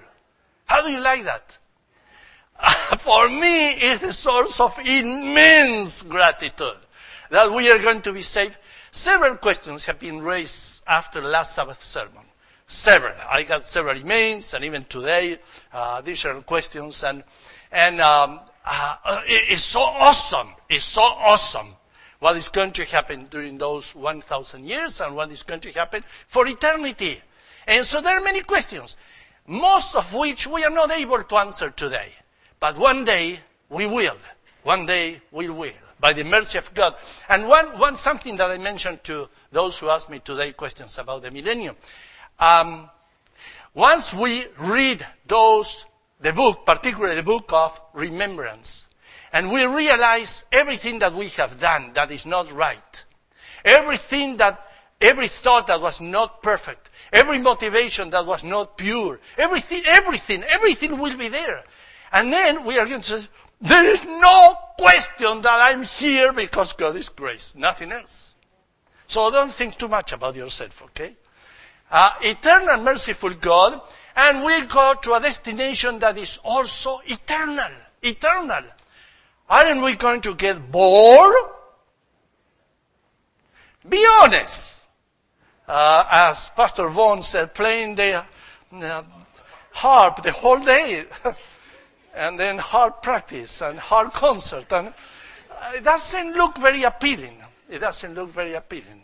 How 0.65 0.85
do 0.85 0.91
you 0.91 0.99
like 0.99 1.23
that? 1.23 1.57
For 2.99 3.29
me, 3.29 3.71
it's 3.73 4.01
the 4.01 4.13
source 4.13 4.59
of 4.59 4.77
immense 4.79 6.03
gratitude 6.03 6.79
that 7.29 7.51
we 7.51 7.71
are 7.71 7.79
going 7.79 8.01
to 8.01 8.13
be 8.13 8.21
saved. 8.21 8.57
Several 8.91 9.35
questions 9.37 9.85
have 9.85 9.99
been 9.99 10.21
raised 10.21 10.83
after 10.87 11.21
last 11.21 11.55
Sabbath 11.55 11.83
sermon 11.83 12.22
several. 12.73 13.13
I 13.29 13.43
got 13.43 13.63
several 13.63 13.95
emails, 13.95 14.53
and 14.53 14.65
even 14.65 14.83
today, 14.85 15.39
uh, 15.71 16.01
additional 16.03 16.41
questions. 16.41 17.03
And, 17.03 17.23
and 17.71 18.01
um, 18.01 18.39
uh, 18.65 19.21
it, 19.25 19.53
it's 19.53 19.63
so 19.63 19.81
awesome. 19.81 20.49
It's 20.69 20.83
so 20.83 21.01
awesome 21.01 21.75
what 22.19 22.37
is 22.37 22.47
going 22.47 22.71
to 22.71 22.85
happen 22.85 23.27
during 23.29 23.57
those 23.57 23.93
1,000 23.93 24.65
years 24.65 25.01
and 25.01 25.13
what 25.13 25.29
is 25.29 25.43
going 25.43 25.59
to 25.59 25.71
happen 25.73 26.01
for 26.27 26.47
eternity. 26.47 27.21
And 27.67 27.85
so 27.85 27.99
there 27.99 28.17
are 28.17 28.23
many 28.23 28.41
questions, 28.41 28.95
most 29.45 29.93
of 29.93 30.13
which 30.13 30.47
we 30.47 30.63
are 30.63 30.69
not 30.69 30.89
able 30.91 31.21
to 31.21 31.35
answer 31.35 31.69
today. 31.69 32.13
But 32.61 32.77
one 32.77 33.03
day 33.03 33.39
we 33.69 33.87
will. 33.87 34.15
One 34.63 34.85
day 34.85 35.19
we 35.31 35.49
will, 35.49 35.73
by 35.99 36.13
the 36.13 36.23
mercy 36.23 36.57
of 36.57 36.73
God. 36.73 36.95
And 37.27 37.49
one, 37.49 37.77
one 37.77 37.97
something 37.97 38.37
that 38.37 38.49
I 38.49 38.57
mentioned 38.57 39.03
to 39.03 39.27
those 39.51 39.77
who 39.77 39.89
asked 39.89 40.09
me 40.09 40.19
today 40.19 40.53
questions 40.53 40.97
about 40.97 41.23
the 41.23 41.31
millennium. 41.31 41.75
Um, 42.43 42.89
once 43.73 44.13
we 44.13 44.45
read 44.59 45.07
those, 45.27 45.85
the 46.19 46.33
book, 46.33 46.65
particularly 46.65 47.15
the 47.15 47.23
book 47.23 47.53
of 47.53 47.79
remembrance, 47.93 48.89
and 49.31 49.49
we 49.49 49.65
realize 49.65 50.45
everything 50.51 50.99
that 50.99 51.13
we 51.13 51.29
have 51.29 51.61
done 51.61 51.91
that 51.93 52.11
is 52.11 52.25
not 52.25 52.51
right, 52.51 53.05
everything 53.63 54.35
that, 54.37 54.59
every 54.99 55.29
thought 55.29 55.67
that 55.67 55.79
was 55.79 56.01
not 56.01 56.43
perfect, 56.43 56.89
every 57.13 57.39
motivation 57.39 58.09
that 58.09 58.25
was 58.25 58.43
not 58.43 58.77
pure, 58.77 59.21
everything, 59.37 59.83
everything, 59.85 60.43
everything 60.43 60.99
will 60.99 61.15
be 61.15 61.29
there. 61.29 61.63
And 62.11 62.33
then 62.33 62.65
we 62.65 62.77
are 62.77 62.85
going 62.85 63.03
to 63.03 63.19
say, 63.21 63.29
there 63.61 63.89
is 63.89 64.03
no 64.03 64.57
question 64.77 65.41
that 65.43 65.71
I'm 65.71 65.83
here 65.83 66.33
because 66.33 66.73
God 66.73 66.97
is 66.97 67.07
grace, 67.07 67.55
nothing 67.55 67.93
else. 67.93 68.35
So 69.07 69.31
don't 69.31 69.53
think 69.53 69.77
too 69.77 69.87
much 69.87 70.11
about 70.11 70.35
yourself, 70.35 70.83
okay? 70.83 71.15
Uh, 71.93 72.11
eternal, 72.21 72.77
merciful 72.81 73.29
God, 73.35 73.79
and 74.15 74.43
we 74.43 74.65
go 74.65 74.95
to 75.03 75.13
a 75.13 75.21
destination 75.21 75.99
that 75.99 76.17
is 76.17 76.39
also 76.43 76.99
eternal. 77.05 77.71
Eternal. 78.01 78.63
Aren't 79.47 79.83
we 79.83 79.95
going 79.95 80.21
to 80.21 80.33
get 80.33 80.71
bored? 80.71 81.35
Be 83.87 84.03
honest. 84.21 84.81
Uh, 85.67 86.03
as 86.09 86.49
Pastor 86.55 86.89
Vaughan 86.89 87.21
said, 87.21 87.53
playing 87.53 87.95
the 87.95 88.25
uh, 88.73 89.03
harp 89.71 90.23
the 90.23 90.31
whole 90.31 90.59
day, 90.59 91.05
and 92.15 92.39
then 92.39 92.57
harp 92.57 93.03
practice 93.03 93.61
and 93.61 93.77
harp 93.77 94.13
concert, 94.13 94.71
and 94.73 94.87
uh, 94.87 95.71
it 95.75 95.83
doesn't 95.83 96.33
look 96.33 96.57
very 96.57 96.83
appealing. 96.83 97.37
It 97.69 97.79
doesn't 97.79 98.15
look 98.15 98.29
very 98.29 98.53
appealing. 98.53 99.02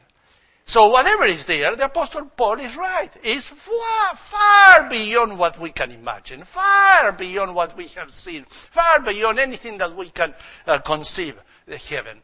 So 0.69 0.87
whatever 0.89 1.25
is 1.25 1.45
there, 1.45 1.75
the 1.75 1.85
Apostle 1.85 2.25
Paul 2.25 2.59
is 2.59 2.77
right. 2.77 3.09
It's 3.23 3.47
far, 3.47 4.15
far 4.15 4.87
beyond 4.87 5.39
what 5.39 5.59
we 5.59 5.71
can 5.71 5.89
imagine, 5.89 6.43
far 6.43 7.11
beyond 7.11 7.55
what 7.55 7.75
we 7.75 7.87
have 7.87 8.11
seen, 8.11 8.45
far 8.47 8.99
beyond 8.99 9.39
anything 9.39 9.79
that 9.79 9.95
we 9.95 10.09
can 10.09 10.35
uh, 10.67 10.77
conceive, 10.77 11.41
the 11.65 11.77
heaven. 11.77 12.21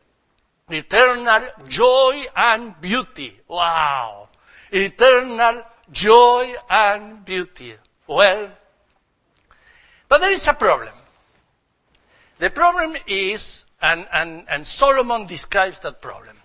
Eternal 0.70 1.48
joy 1.68 2.22
and 2.36 2.80
beauty. 2.80 3.36
Wow. 3.48 4.30
Eternal 4.72 5.64
joy 5.92 6.54
and 6.70 7.26
beauty. 7.26 7.74
Well, 8.06 8.52
but 10.08 10.22
there 10.22 10.32
is 10.32 10.48
a 10.48 10.54
problem. 10.54 10.94
The 12.38 12.52
problem 12.52 12.96
is, 13.08 13.66
and, 13.82 14.06
and, 14.14 14.46
and 14.48 14.68
Solomon 14.68 15.26
describes 15.26 15.80
that 15.80 16.00
problem. 16.00 16.38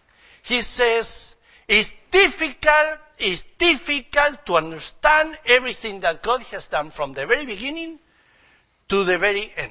He 0.43 0.63
says, 0.63 1.37
it's 1.71 1.95
difficult, 2.11 2.99
it's 3.17 3.47
difficult 3.57 4.45
to 4.47 4.57
understand 4.57 5.39
everything 5.47 6.01
that 6.01 6.21
God 6.21 6.43
has 6.43 6.67
done 6.67 6.91
from 6.91 7.13
the 7.13 7.27
very 7.27 7.47
beginning 7.47 8.01
to 8.89 9.05
the 9.05 9.17
very 9.17 9.53
end. 9.57 9.71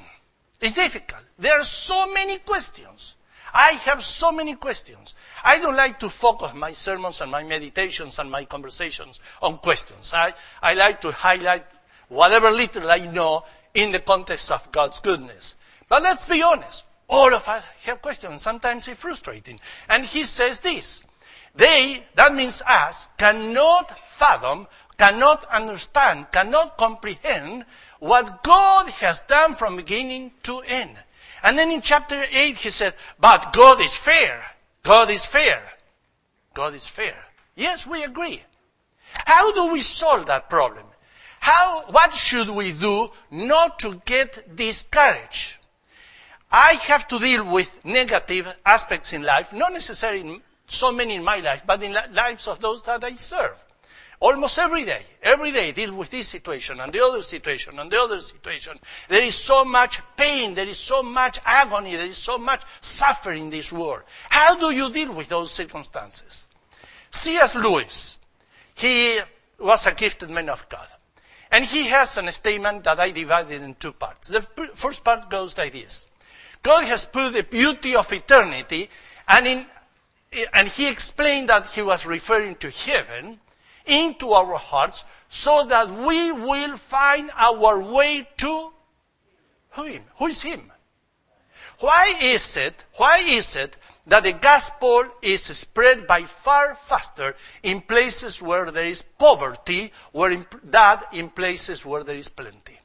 It's 0.61 0.75
difficult. 0.75 1.23
There 1.37 1.59
are 1.59 1.63
so 1.65 2.11
many 2.13 2.37
questions. 2.37 3.17
I 3.53 3.71
have 3.83 4.01
so 4.01 4.31
many 4.31 4.55
questions. 4.55 5.13
I 5.43 5.59
don't 5.59 5.75
like 5.75 5.99
to 5.99 6.09
focus 6.09 6.53
my 6.53 6.71
sermons 6.71 7.19
and 7.19 7.29
my 7.29 7.43
meditations 7.43 8.17
and 8.17 8.31
my 8.31 8.45
conversations 8.45 9.19
on 9.41 9.57
questions. 9.57 10.13
I, 10.15 10.33
I 10.63 10.75
like 10.75 11.01
to 11.01 11.11
highlight 11.11 11.65
whatever 12.07 12.49
little 12.49 12.89
I 12.89 12.99
know 12.99 13.43
in 13.73 13.91
the 13.91 13.99
context 13.99 14.51
of 14.51 14.71
God's 14.71 15.01
goodness. 15.01 15.57
But 15.89 16.03
let's 16.03 16.23
be 16.25 16.41
honest. 16.41 16.85
All 17.09 17.33
of 17.33 17.45
us 17.45 17.63
have 17.83 18.01
questions. 18.01 18.41
Sometimes 18.41 18.87
it's 18.87 19.01
frustrating. 19.01 19.59
And 19.89 20.05
he 20.05 20.23
says 20.23 20.61
this. 20.61 21.03
They, 21.59 22.05
that 22.15 22.33
means 22.33 22.61
us, 22.65 23.09
cannot 23.17 23.99
fathom, 24.07 24.67
cannot 24.97 25.43
understand, 25.51 26.31
cannot 26.31 26.77
comprehend 26.77 27.65
what 27.99 28.43
God 28.43 28.89
has 28.91 29.19
done 29.23 29.55
from 29.55 29.75
beginning 29.75 30.31
to 30.43 30.59
end. 30.59 30.95
And 31.43 31.57
then 31.57 31.69
in 31.69 31.81
chapter 31.81 32.23
8 32.31 32.55
he 32.55 32.69
said, 32.69 32.93
but 33.19 33.51
God 33.51 33.81
is 33.81 33.93
fair. 33.93 34.41
God 34.83 35.09
is 35.09 35.25
fair. 35.25 35.61
God 36.53 36.75
is 36.75 36.87
fair. 36.87 37.25
Yes, 37.57 37.85
we 37.85 38.05
agree. 38.05 38.41
How 39.11 39.51
do 39.51 39.73
we 39.73 39.81
solve 39.81 40.27
that 40.27 40.49
problem? 40.49 40.85
How, 41.41 41.83
what 41.89 42.13
should 42.13 42.49
we 42.51 42.71
do 42.71 43.09
not 43.31 43.79
to 43.79 44.01
get 44.05 44.55
discouraged? 44.55 45.57
I 46.53 46.75
have 46.83 47.05
to 47.09 47.19
deal 47.19 47.43
with 47.43 47.83
negative 47.83 48.47
aspects 48.65 49.11
in 49.11 49.23
life, 49.23 49.51
not 49.51 49.73
necessarily 49.73 50.41
so 50.71 50.91
many 50.91 51.15
in 51.15 51.23
my 51.23 51.38
life, 51.38 51.63
but 51.65 51.81
in 51.83 51.93
the 51.93 52.03
lives 52.13 52.47
of 52.47 52.59
those 52.59 52.81
that 52.83 53.03
I 53.03 53.15
serve. 53.15 53.63
Almost 54.21 54.59
every 54.59 54.83
day, 54.83 55.05
every 55.23 55.51
day 55.51 55.71
deal 55.71 55.93
with 55.93 56.09
this 56.09 56.27
situation 56.27 56.81
and 56.81 56.91
the 56.91 57.01
other 57.01 57.23
situation 57.23 57.79
and 57.79 57.89
the 57.89 58.01
other 58.01 58.19
situation. 58.19 58.77
There 59.07 59.23
is 59.23 59.35
so 59.35 59.63
much 59.63 60.01
pain, 60.17 60.55
there 60.55 60.67
is 60.67 60.77
so 60.77 61.01
much 61.01 61.39
agony, 61.45 61.95
there 61.95 62.05
is 62.05 62.17
so 62.17 62.38
much 62.38 62.63
suffering 62.81 63.43
in 63.43 63.49
this 63.49 63.71
world. 63.71 64.03
How 64.29 64.55
do 64.55 64.75
you 64.75 64.91
deal 64.91 65.13
with 65.13 65.29
those 65.29 65.51
circumstances? 65.51 66.49
C.S. 67.11 67.55
Lewis, 67.55 68.19
he 68.75 69.19
was 69.57 69.88
a 69.88 69.93
gifted 69.93 70.29
man 70.29 70.49
of 70.49 70.67
God. 70.67 70.88
And 71.51 71.63
he 71.65 71.85
has 71.88 72.17
a 72.17 72.31
statement 72.31 72.83
that 72.83 72.99
I 72.99 73.11
divided 73.11 73.61
in 73.61 73.75
two 73.75 73.93
parts. 73.93 74.27
The 74.27 74.41
first 74.75 75.03
part 75.03 75.29
goes 75.29 75.57
like 75.57 75.73
this. 75.73 76.07
God 76.61 76.83
has 76.85 77.05
put 77.05 77.33
the 77.33 77.43
beauty 77.43 77.95
of 77.95 78.11
eternity, 78.11 78.89
and, 79.27 79.47
in, 79.47 79.65
and 80.53 80.67
he 80.67 80.89
explained 80.89 81.50
that 81.50 81.67
he 81.67 81.81
was 81.81 82.05
referring 82.05 82.55
to 82.55 82.69
heaven, 82.69 83.39
into 83.86 84.31
our 84.31 84.55
hearts, 84.55 85.03
so 85.29 85.65
that 85.65 85.89
we 85.89 86.31
will 86.31 86.77
find 86.77 87.31
our 87.36 87.81
way 87.81 88.27
to 88.38 88.71
him. 89.75 90.03
Who 90.17 90.27
is 90.27 90.41
him? 90.41 90.71
Why 91.79 92.15
is 92.21 92.57
it, 92.57 92.83
why 92.95 93.19
is 93.25 93.55
it 93.55 93.77
that 94.09 94.24
the 94.24 94.33
gospel 94.33 95.05
is 95.21 95.43
spread 95.43 96.07
by 96.07 96.24
far 96.24 96.75
faster 96.75 97.36
in 97.63 97.81
places 97.81 98.41
where 98.41 98.71
there 98.71 98.86
is 98.86 99.03
poverty 99.17 99.93
where 100.12 100.31
in, 100.31 100.45
than 100.63 101.00
in 101.13 101.29
places 101.29 101.86
where 101.86 102.03
there 102.03 102.15
is 102.15 102.27
plenty. 102.27 102.79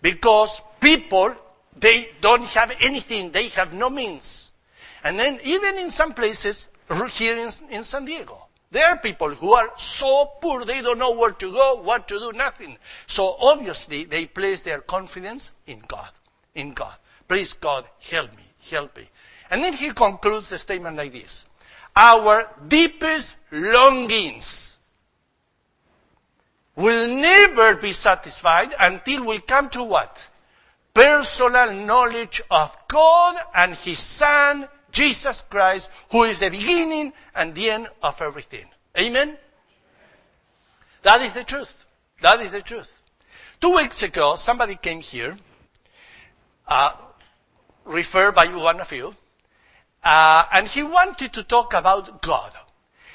Because 0.00 0.62
people, 0.80 1.34
they 1.76 2.10
don't 2.20 2.44
have 2.44 2.72
anything, 2.80 3.32
they 3.32 3.48
have 3.48 3.72
no 3.72 3.90
means. 3.90 4.52
And 5.04 5.18
then 5.18 5.38
even 5.44 5.76
in 5.76 5.90
some 5.90 6.14
places, 6.14 6.68
here 7.12 7.36
in, 7.36 7.50
in 7.70 7.84
San 7.84 8.06
Diego, 8.06 8.46
there 8.70 8.86
are 8.88 8.96
people 8.96 9.28
who 9.28 9.52
are 9.52 9.70
so 9.76 10.32
poor 10.40 10.64
they 10.64 10.82
don't 10.82 10.98
know 10.98 11.14
where 11.14 11.30
to 11.30 11.52
go, 11.52 11.80
what 11.82 12.08
to 12.08 12.18
do, 12.18 12.32
nothing. 12.32 12.76
So 13.06 13.36
obviously 13.40 14.04
they 14.04 14.26
place 14.26 14.62
their 14.62 14.80
confidence 14.80 15.52
in 15.66 15.82
God. 15.86 16.10
In 16.54 16.72
God. 16.72 16.96
Please 17.28 17.52
God, 17.52 17.84
help 18.10 18.34
me, 18.36 18.42
help 18.70 18.96
me. 18.96 19.08
And 19.50 19.62
then 19.62 19.74
he 19.74 19.90
concludes 19.90 20.50
the 20.50 20.58
statement 20.58 20.96
like 20.96 21.12
this. 21.12 21.46
Our 21.94 22.50
deepest 22.66 23.36
longings 23.52 24.76
will 26.74 27.08
never 27.08 27.76
be 27.76 27.92
satisfied 27.92 28.74
until 28.80 29.24
we 29.24 29.38
come 29.38 29.68
to 29.70 29.84
what? 29.84 30.28
Personal 30.92 31.72
knowledge 31.72 32.42
of 32.50 32.76
God 32.88 33.36
and 33.54 33.74
His 33.74 33.98
Son, 33.98 34.68
Jesus 34.94 35.42
Christ, 35.42 35.90
who 36.10 36.22
is 36.22 36.38
the 36.38 36.48
beginning 36.48 37.12
and 37.34 37.54
the 37.54 37.68
end 37.70 37.88
of 38.02 38.22
everything. 38.22 38.66
Amen? 38.98 39.36
That 41.02 41.20
is 41.20 41.34
the 41.34 41.44
truth. 41.44 41.84
That 42.22 42.40
is 42.40 42.50
the 42.50 42.62
truth. 42.62 42.90
Two 43.60 43.74
weeks 43.74 44.02
ago, 44.02 44.36
somebody 44.36 44.76
came 44.76 45.00
here, 45.00 45.36
uh, 46.68 46.92
referred 47.84 48.34
by 48.34 48.46
one 48.46 48.80
of 48.80 48.90
you, 48.92 49.14
uh, 50.02 50.44
and 50.52 50.68
he 50.68 50.82
wanted 50.82 51.32
to 51.32 51.42
talk 51.42 51.74
about 51.74 52.22
God. 52.22 52.52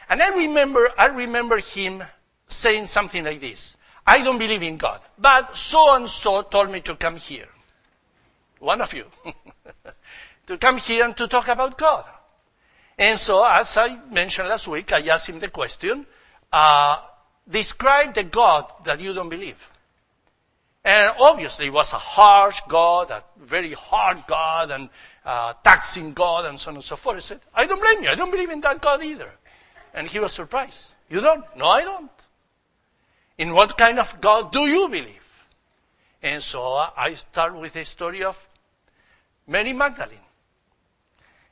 And 0.10 0.22
I 0.22 0.30
remember, 0.30 0.90
I 0.98 1.08
remember 1.08 1.58
him 1.60 2.04
saying 2.48 2.88
something 2.88 3.24
like 3.24 3.42
this. 3.42 3.78
I 4.06 4.24
don't 4.24 4.40
believe 4.40 4.64
in 4.64 4.78
God, 4.78 5.02
but 5.18 5.56
so 5.56 5.96
and 5.96 6.10
so 6.10 6.42
told 6.42 6.72
me 6.72 6.82
to 6.82 6.96
come 6.96 7.16
here. 7.16 7.48
One 8.60 8.82
of 8.82 8.94
you. 8.94 9.06
to 10.50 10.58
come 10.58 10.78
here 10.78 11.06
and 11.06 11.16
to 11.16 11.28
talk 11.28 11.48
about 11.48 11.78
God. 11.78 12.04
And 12.98 13.20
so, 13.20 13.46
as 13.46 13.78
I 13.78 14.00
mentioned 14.10 14.50
last 14.50 14.68
week, 14.68 14.92
I 14.92 15.00
asked 15.08 15.30
him 15.30 15.40
the 15.40 15.48
question, 15.48 16.08
uh, 16.52 17.00
describe 17.48 18.16
the 18.16 18.24
God 18.24 18.66
that 18.84 19.00
you 19.00 19.14
don't 19.14 19.30
believe. 19.30 19.72
And 20.84 21.14
obviously 21.22 21.68
it 21.68 21.74
was 21.74 21.94
a 21.94 21.98
harsh 21.98 22.62
God, 22.68 23.12
a 23.12 23.24
very 23.40 23.74
hard 23.74 24.24
God, 24.28 24.72
and 24.72 24.90
uh, 25.24 25.54
taxing 25.64 26.14
God, 26.14 26.46
and 26.46 26.60
so 26.60 26.72
on 26.72 26.78
and 26.78 26.84
so 26.84 26.96
forth. 26.96 27.18
He 27.18 27.22
said, 27.22 27.42
I 27.54 27.68
don't 27.68 27.80
blame 27.80 28.04
you. 28.04 28.10
I 28.10 28.16
don't 28.16 28.32
believe 28.32 28.50
in 28.50 28.62
that 28.62 28.82
God 28.82 29.04
either. 29.04 29.32
And 29.94 30.08
he 30.08 30.20
was 30.20 30.32
surprised. 30.34 30.96
You 31.12 31.22
don't? 31.22 31.46
No, 31.56 31.68
I 31.68 31.84
don't. 31.84 32.12
In 33.38 33.54
what 33.54 33.78
kind 33.78 34.00
of 34.00 34.20
God 34.20 34.52
do 34.52 34.62
you 34.62 34.90
believe? 34.90 35.44
And 36.24 36.42
so 36.42 36.76
uh, 36.76 36.90
I 36.98 37.14
start 37.14 37.56
with 37.56 37.74
the 37.74 37.86
story 37.86 38.24
of 38.24 38.50
Mary 39.48 39.74
Magdalene 39.74 40.26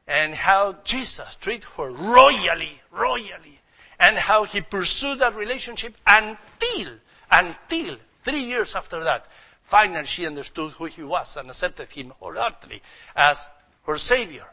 and 0.08 0.34
how 0.34 0.78
Jesus 0.84 1.36
treated 1.36 1.66
her 1.78 1.92
royally, 1.92 2.82
royally, 2.92 3.60
and 4.00 4.18
how 4.18 4.44
he 4.44 4.62
pursued 4.62 5.20
that 5.20 5.36
relationship 5.36 5.96
until, 6.06 6.94
until 7.32 7.98
Three 8.28 8.44
years 8.44 8.76
after 8.76 9.06
that, 9.06 9.26
finally 9.64 10.06
she 10.06 10.28
understood 10.28 10.74
who 10.74 10.84
he 10.84 11.02
was 11.02 11.38
and 11.38 11.50
accepted 11.50 11.90
him 11.90 12.12
wholeheartedly 12.20 12.82
as 13.16 13.48
her 13.86 13.98
savior. 13.98 14.48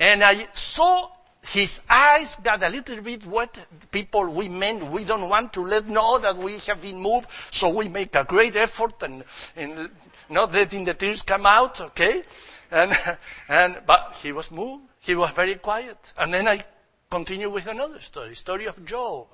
And 0.00 0.24
I 0.24 0.48
saw 0.52 1.08
his 1.46 1.80
eyes 1.88 2.38
got 2.42 2.64
a 2.64 2.68
little 2.68 3.00
bit 3.00 3.24
wet. 3.24 3.56
People, 3.92 4.32
we 4.32 4.48
men, 4.48 4.90
we 4.90 5.04
don't 5.04 5.28
want 5.28 5.52
to 5.52 5.64
let 5.64 5.86
know 5.86 6.18
that 6.18 6.36
we 6.36 6.58
have 6.66 6.82
been 6.82 7.00
moved, 7.00 7.28
so 7.52 7.68
we 7.68 7.88
make 7.88 8.16
a 8.16 8.24
great 8.24 8.56
effort 8.56 9.00
and, 9.04 9.22
and 9.54 9.90
not 10.30 10.52
letting 10.52 10.84
the 10.84 10.94
tears 10.94 11.22
come 11.22 11.46
out, 11.46 11.80
okay? 11.80 12.22
And, 12.70 12.92
and, 13.48 13.82
but 13.86 14.18
he 14.22 14.32
was 14.32 14.50
moved. 14.50 14.84
He 15.00 15.14
was 15.14 15.30
very 15.30 15.54
quiet. 15.56 16.12
And 16.18 16.32
then 16.32 16.48
I 16.48 16.64
continue 17.10 17.50
with 17.50 17.66
another 17.66 18.00
story, 18.00 18.34
story 18.34 18.66
of 18.66 18.84
Job. 18.84 19.26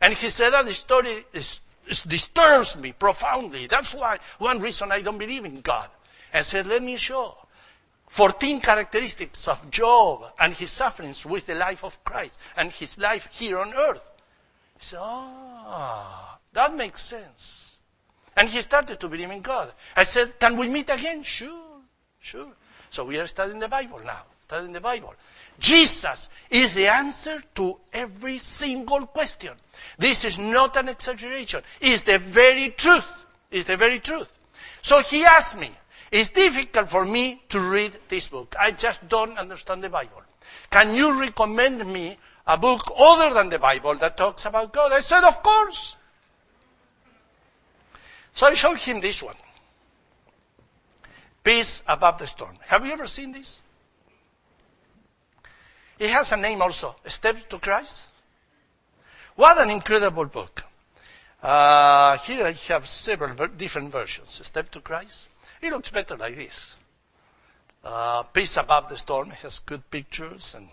And 0.00 0.12
he 0.12 0.28
said 0.30 0.50
that 0.50 0.66
the 0.66 0.74
story 0.74 1.24
is 1.32 1.62
it 1.86 2.04
disturbs 2.08 2.76
me 2.76 2.92
profoundly. 2.92 3.66
That's 3.66 3.94
why 3.94 4.18
one 4.38 4.58
reason 4.58 4.90
I 4.90 5.02
don't 5.02 5.18
believe 5.18 5.44
in 5.44 5.60
God. 5.60 5.88
I 6.34 6.40
said, 6.40 6.66
let 6.66 6.82
me 6.82 6.96
show 6.96 7.36
14 8.08 8.60
characteristics 8.60 9.48
of 9.48 9.70
Job 9.70 10.24
and 10.38 10.52
his 10.52 10.70
sufferings 10.70 11.24
with 11.24 11.46
the 11.46 11.54
life 11.54 11.84
of 11.84 12.02
Christ 12.04 12.38
and 12.56 12.72
his 12.72 12.98
life 12.98 13.28
here 13.32 13.58
on 13.58 13.72
earth. 13.72 14.10
He 14.78 14.84
said, 14.84 14.98
ah, 15.00 16.38
that 16.52 16.74
makes 16.74 17.02
sense. 17.02 17.65
And 18.36 18.48
he 18.48 18.60
started 18.62 19.00
to 19.00 19.08
believe 19.08 19.30
in 19.30 19.40
God. 19.40 19.72
I 19.96 20.04
said, 20.04 20.38
can 20.38 20.56
we 20.56 20.68
meet 20.68 20.90
again? 20.90 21.22
Sure, 21.22 21.80
sure. 22.20 22.52
So 22.90 23.04
we 23.04 23.18
are 23.18 23.26
studying 23.26 23.58
the 23.58 23.68
Bible 23.68 24.00
now, 24.04 24.24
studying 24.42 24.72
the 24.72 24.80
Bible. 24.80 25.14
Jesus 25.58 26.28
is 26.50 26.74
the 26.74 26.86
answer 26.86 27.42
to 27.54 27.78
every 27.92 28.38
single 28.38 29.06
question. 29.06 29.52
This 29.98 30.24
is 30.24 30.38
not 30.38 30.76
an 30.76 30.88
exaggeration. 30.88 31.62
It's 31.80 32.02
the 32.02 32.18
very 32.18 32.70
truth. 32.70 33.10
It's 33.50 33.64
the 33.64 33.76
very 33.76 33.98
truth. 33.98 34.30
So 34.82 35.00
he 35.00 35.24
asked 35.24 35.58
me, 35.58 35.70
it's 36.12 36.28
difficult 36.28 36.88
for 36.88 37.04
me 37.04 37.42
to 37.48 37.58
read 37.58 37.92
this 38.08 38.28
book. 38.28 38.54
I 38.60 38.70
just 38.70 39.08
don't 39.08 39.36
understand 39.38 39.82
the 39.82 39.90
Bible. 39.90 40.22
Can 40.70 40.94
you 40.94 41.18
recommend 41.18 41.84
me 41.86 42.18
a 42.46 42.56
book 42.56 42.92
other 42.96 43.34
than 43.34 43.48
the 43.48 43.58
Bible 43.58 43.94
that 43.96 44.16
talks 44.16 44.44
about 44.44 44.72
God? 44.72 44.92
I 44.92 45.00
said, 45.00 45.24
of 45.24 45.42
course. 45.42 45.96
So 48.36 48.46
I 48.46 48.52
showed 48.52 48.76
him 48.76 49.00
this 49.00 49.22
one. 49.22 49.34
Peace 51.42 51.82
above 51.88 52.18
the 52.18 52.26
storm. 52.26 52.58
Have 52.66 52.84
you 52.84 52.92
ever 52.92 53.06
seen 53.06 53.32
this? 53.32 53.62
It 55.98 56.10
has 56.10 56.32
a 56.32 56.36
name 56.36 56.60
also, 56.60 56.96
Steps 57.06 57.44
to 57.44 57.58
Christ. 57.58 58.10
What 59.36 59.56
an 59.56 59.70
incredible 59.70 60.26
book. 60.26 60.64
Uh, 61.42 62.18
here 62.18 62.44
I 62.44 62.52
have 62.68 62.86
several 62.86 63.48
different 63.48 63.90
versions. 63.90 64.46
Step 64.46 64.70
to 64.72 64.80
Christ. 64.82 65.30
It 65.62 65.70
looks 65.70 65.90
better 65.90 66.14
like 66.18 66.36
this. 66.36 66.76
Uh, 67.82 68.22
Peace 68.24 68.58
Above 68.58 68.90
the 68.90 68.98
Storm 68.98 69.30
has 69.30 69.60
good 69.60 69.90
pictures. 69.90 70.54
and 70.54 70.68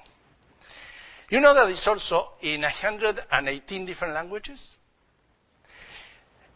You 1.30 1.40
know 1.40 1.54
that 1.54 1.70
it's 1.70 1.88
also 1.88 2.32
in 2.42 2.64
118 2.64 3.86
different 3.86 4.16
languages? 4.16 4.76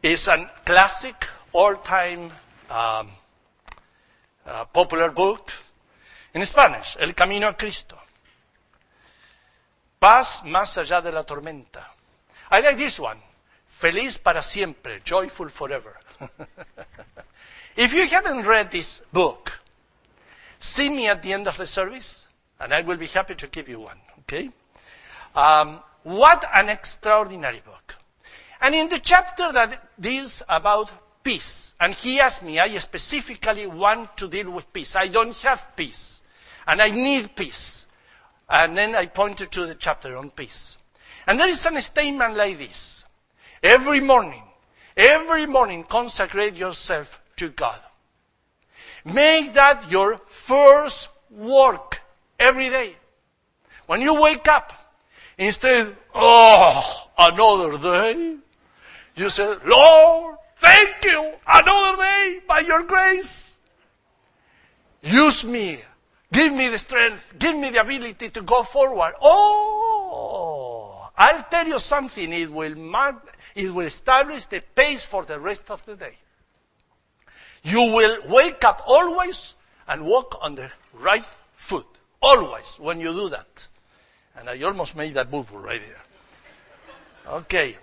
It's 0.04 0.28
a 0.28 0.50
classic, 0.64 1.26
all-time 1.52 2.32
um, 2.70 3.10
uh, 4.46 4.66
popular 4.72 5.12
book 5.12 5.52
in 6.34 6.46
Spanish, 6.46 6.98
El 7.00 7.14
Camino 7.14 7.48
a 7.48 7.54
Cristo. 7.54 7.98
Paz 10.00 10.44
más 10.46 10.78
allá 10.78 11.02
de 11.02 11.12
la 11.12 11.24
tormenta. 11.24 11.88
I 12.52 12.62
like 12.62 12.78
this 12.78 13.00
one. 13.00 13.20
Feliz 13.68 14.20
para 14.20 14.44
siempre, 14.44 15.02
joyful 15.04 15.50
forever. 15.50 16.00
if 17.76 17.94
you 17.94 18.08
haven't 18.08 18.46
read 18.46 18.70
this 18.70 19.02
book, 19.12 19.62
see 20.60 20.90
me 20.90 21.08
at 21.08 21.24
the 21.24 21.34
end 21.34 21.48
of 21.48 21.58
the 21.58 21.66
service, 21.66 22.28
and 22.60 22.72
I 22.74 22.82
will 22.82 22.98
be 22.98 23.08
happy 23.08 23.34
to 23.36 23.48
give 23.48 23.68
you 23.68 23.80
one, 23.80 24.00
okay? 24.20 24.52
Um, 25.36 25.80
what 26.04 26.46
an 26.54 26.70
extraordinary 26.70 27.62
book. 27.66 27.97
And 28.62 28.76
in 28.76 28.90
the 28.90 29.00
chapter 29.00 29.52
that 29.52 30.02
deals 30.02 30.44
about 30.50 30.92
peace, 31.24 31.76
and 31.80 31.94
he 31.94 32.20
asked 32.20 32.44
me, 32.44 32.60
I 32.60 32.70
specifically 32.78 33.68
want 33.68 34.18
to 34.18 34.28
deal 34.28 34.50
with 34.50 34.72
peace. 34.74 34.96
I 34.96 35.08
don't 35.08 35.38
have 35.42 35.76
peace, 35.76 36.24
and 36.66 36.82
I 36.82 36.90
need 36.90 37.36
peace. 37.36 37.86
And 38.50 38.78
then 38.78 38.96
I 38.96 39.08
pointed 39.08 39.52
to 39.52 39.66
the 39.66 39.76
chapter 39.76 40.16
on 40.18 40.30
peace. 40.30 40.78
And 41.28 41.40
there 41.40 41.50
is 41.50 41.66
a 41.66 41.82
statement 41.82 42.38
like 42.38 42.58
this. 42.58 43.06
Every 43.62 44.00
morning, 44.00 44.44
every 44.96 45.46
morning 45.46 45.84
consecrate 45.84 46.56
yourself 46.56 47.22
to 47.36 47.50
God. 47.50 47.80
Make 49.04 49.54
that 49.54 49.92
your 49.92 50.18
first 50.28 51.10
work 51.30 52.02
every 52.40 52.70
day. 52.70 52.96
When 53.86 54.02
you 54.02 54.22
wake 54.22 54.48
up, 54.48 54.74
instead, 55.38 55.96
oh, 56.14 57.10
another 57.18 57.78
day, 57.78 58.38
you 59.18 59.30
say, 59.30 59.56
Lord, 59.66 60.38
thank 60.58 61.04
you, 61.04 61.34
another 61.48 61.98
day 62.02 62.40
by 62.48 62.60
your 62.60 62.84
grace. 62.84 63.58
Use 65.02 65.46
me. 65.46 65.82
Give 66.32 66.54
me 66.54 66.68
the 66.70 66.78
strength. 66.78 67.34
Give 67.40 67.56
me 67.58 67.70
the 67.70 67.82
ability 67.82 68.30
to 68.30 68.42
go 68.42 68.64
forward. 68.64 69.14
Oh, 69.22 71.10
I'll 71.18 71.44
tell 71.50 71.68
you 71.68 71.80
something. 71.80 72.32
It 72.32 72.52
will 72.52 72.76
mark, 72.76 73.38
it 73.56 73.74
will 73.74 73.86
establish 73.86 74.46
the 74.46 74.62
pace 74.76 75.06
for 75.06 75.24
the 75.24 75.40
rest 75.40 75.72
of 75.72 75.86
the 75.86 75.96
day. 75.96 76.18
You 77.64 77.92
will 77.92 78.18
wake 78.30 78.64
up 78.64 78.84
always 78.88 79.56
and 79.88 80.06
walk 80.06 80.38
on 80.42 80.56
the 80.56 80.70
right 80.94 81.26
foot. 81.56 81.88
Always 82.22 82.78
when 82.78 83.00
you 83.00 83.14
do 83.14 83.30
that. 83.30 83.68
And 84.36 84.50
I 84.50 84.62
almost 84.64 84.96
made 84.96 85.14
that 85.16 85.32
boo 85.32 85.46
right 85.52 85.82
there. 85.82 87.34
Okay. 87.36 87.78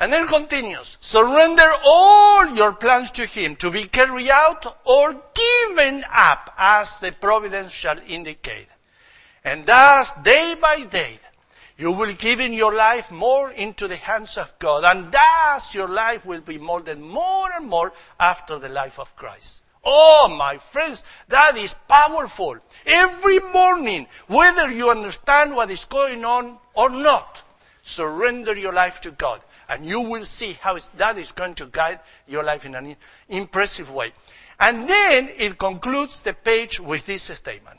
And 0.00 0.10
then 0.10 0.26
continues, 0.26 0.96
surrender 1.02 1.70
all 1.84 2.56
your 2.56 2.72
plans 2.72 3.10
to 3.12 3.26
Him 3.26 3.54
to 3.56 3.70
be 3.70 3.84
carried 3.84 4.30
out 4.30 4.78
or 4.86 5.14
given 5.34 6.06
up 6.10 6.54
as 6.56 7.00
the 7.00 7.12
providence 7.12 7.70
shall 7.70 7.98
indicate. 8.08 8.68
And 9.44 9.66
thus, 9.66 10.14
day 10.22 10.56
by 10.58 10.84
day, 10.84 11.18
you 11.76 11.92
will 11.92 12.14
give 12.14 12.40
in 12.40 12.54
your 12.54 12.74
life 12.74 13.10
more 13.10 13.50
into 13.50 13.88
the 13.88 13.96
hands 13.96 14.38
of 14.38 14.58
God. 14.58 14.84
And 14.84 15.12
thus, 15.12 15.74
your 15.74 15.88
life 15.88 16.24
will 16.24 16.40
be 16.40 16.56
molded 16.56 16.98
more 16.98 17.52
and 17.52 17.66
more 17.66 17.92
after 18.18 18.58
the 18.58 18.70
life 18.70 18.98
of 18.98 19.14
Christ. 19.16 19.62
Oh, 19.84 20.34
my 20.34 20.56
friends, 20.56 21.04
that 21.28 21.58
is 21.58 21.74
powerful. 21.88 22.56
Every 22.86 23.38
morning, 23.38 24.06
whether 24.28 24.70
you 24.70 24.90
understand 24.90 25.54
what 25.54 25.70
is 25.70 25.84
going 25.84 26.24
on 26.24 26.56
or 26.72 26.88
not, 26.88 27.42
surrender 27.82 28.56
your 28.56 28.72
life 28.72 29.02
to 29.02 29.10
God 29.10 29.42
and 29.70 29.86
you 29.86 30.00
will 30.00 30.24
see 30.24 30.52
how 30.54 30.76
that 30.96 31.16
is 31.16 31.30
going 31.30 31.54
to 31.54 31.66
guide 31.66 32.00
your 32.26 32.42
life 32.42 32.66
in 32.66 32.74
an 32.74 32.96
impressive 33.28 33.90
way. 33.90 34.12
And 34.58 34.88
then 34.88 35.30
it 35.36 35.58
concludes 35.58 36.24
the 36.24 36.34
page 36.34 36.80
with 36.80 37.06
this 37.06 37.22
statement. 37.22 37.78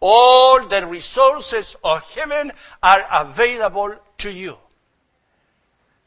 All 0.00 0.66
the 0.66 0.86
resources 0.86 1.76
of 1.84 2.12
heaven 2.12 2.50
are 2.82 3.04
available 3.12 3.94
to 4.18 4.30
you. 4.30 4.58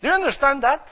Do 0.01 0.09
you 0.09 0.13
understand 0.13 0.61
that? 0.61 0.87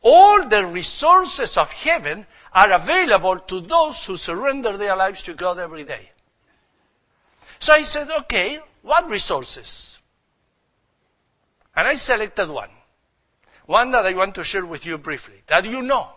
All 0.00 0.48
the 0.48 0.64
resources 0.66 1.56
of 1.58 1.70
heaven 1.70 2.26
are 2.54 2.72
available 2.72 3.38
to 3.40 3.60
those 3.60 4.04
who 4.06 4.16
surrender 4.16 4.76
their 4.78 4.96
lives 4.96 5.22
to 5.24 5.34
God 5.34 5.58
every 5.58 5.84
day. 5.84 6.10
So 7.58 7.74
I 7.74 7.82
said, 7.82 8.08
okay, 8.20 8.58
what 8.82 9.08
resources? 9.08 9.95
And 11.76 11.86
I 11.86 11.96
selected 11.96 12.48
one. 12.48 12.70
One 13.66 13.90
that 13.90 14.06
I 14.06 14.14
want 14.14 14.34
to 14.36 14.44
share 14.44 14.64
with 14.64 14.86
you 14.86 14.96
briefly, 14.96 15.42
that 15.48 15.64
you 15.64 15.82
know. 15.82 16.08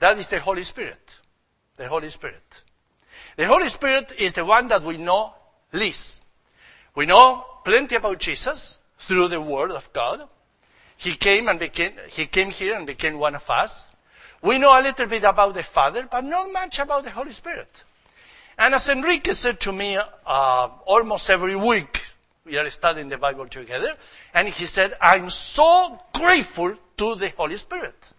That 0.00 0.18
is 0.18 0.28
the 0.28 0.40
Holy 0.40 0.62
Spirit. 0.62 1.20
The 1.76 1.86
Holy 1.86 2.08
Spirit. 2.08 2.62
The 3.36 3.46
Holy 3.46 3.68
Spirit 3.68 4.12
is 4.18 4.32
the 4.32 4.44
one 4.44 4.66
that 4.68 4.82
we 4.82 4.96
know 4.96 5.34
least. 5.72 6.24
We 6.94 7.06
know 7.06 7.44
plenty 7.64 7.94
about 7.94 8.18
Jesus 8.18 8.78
through 8.98 9.28
the 9.28 9.40
Word 9.40 9.70
of 9.70 9.92
God. 9.92 10.28
He 10.96 11.14
came 11.14 11.48
and 11.48 11.58
became, 11.58 11.92
he 12.08 12.26
came 12.26 12.50
here 12.50 12.76
and 12.76 12.86
became 12.86 13.18
one 13.18 13.34
of 13.34 13.48
us. 13.48 13.92
We 14.42 14.58
know 14.58 14.78
a 14.78 14.82
little 14.82 15.06
bit 15.06 15.24
about 15.24 15.54
the 15.54 15.62
Father, 15.62 16.08
but 16.10 16.24
not 16.24 16.52
much 16.52 16.78
about 16.78 17.04
the 17.04 17.10
Holy 17.10 17.32
Spirit. 17.32 17.84
And 18.58 18.74
as 18.74 18.88
Enrique 18.88 19.32
said 19.32 19.60
to 19.60 19.72
me 19.72 19.96
uh, 19.96 20.68
almost 20.86 21.30
every 21.30 21.56
week, 21.56 22.09
we 22.50 22.58
are 22.58 22.68
studying 22.70 23.08
the 23.08 23.18
Bible 23.18 23.46
together. 23.46 23.94
And 24.34 24.48
he 24.48 24.66
said, 24.66 24.94
I'm 25.00 25.30
so 25.30 25.98
grateful 26.12 26.76
to 26.98 27.14
the 27.14 27.32
Holy 27.36 27.56
Spirit. 27.56 28.12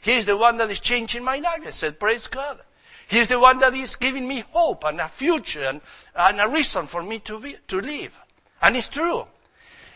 He 0.00 0.14
is 0.14 0.26
the 0.26 0.36
one 0.36 0.56
that 0.58 0.70
is 0.70 0.80
changing 0.80 1.24
my 1.24 1.38
life. 1.38 1.60
I 1.66 1.70
said, 1.70 1.98
praise 1.98 2.26
God. 2.26 2.60
He 3.08 3.18
is 3.18 3.28
the 3.28 3.38
one 3.38 3.60
that 3.60 3.74
is 3.74 3.96
giving 3.96 4.26
me 4.26 4.42
hope 4.50 4.84
and 4.84 5.00
a 5.00 5.08
future 5.08 5.62
and, 5.62 5.80
and 6.14 6.40
a 6.40 6.48
reason 6.48 6.86
for 6.86 7.02
me 7.02 7.20
to, 7.20 7.38
be, 7.40 7.56
to 7.68 7.80
live. 7.80 8.18
And 8.60 8.76
it's 8.76 8.88
true. 8.88 9.26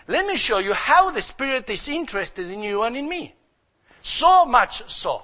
Let 0.06 0.26
me 0.26 0.36
show 0.36 0.58
you 0.58 0.72
how 0.72 1.10
the 1.10 1.22
Spirit 1.22 1.68
is 1.70 1.88
interested 1.88 2.48
in 2.50 2.62
you 2.62 2.82
and 2.84 2.96
in 2.96 3.08
me. 3.08 3.34
So 4.02 4.46
much 4.46 4.88
so. 4.88 5.22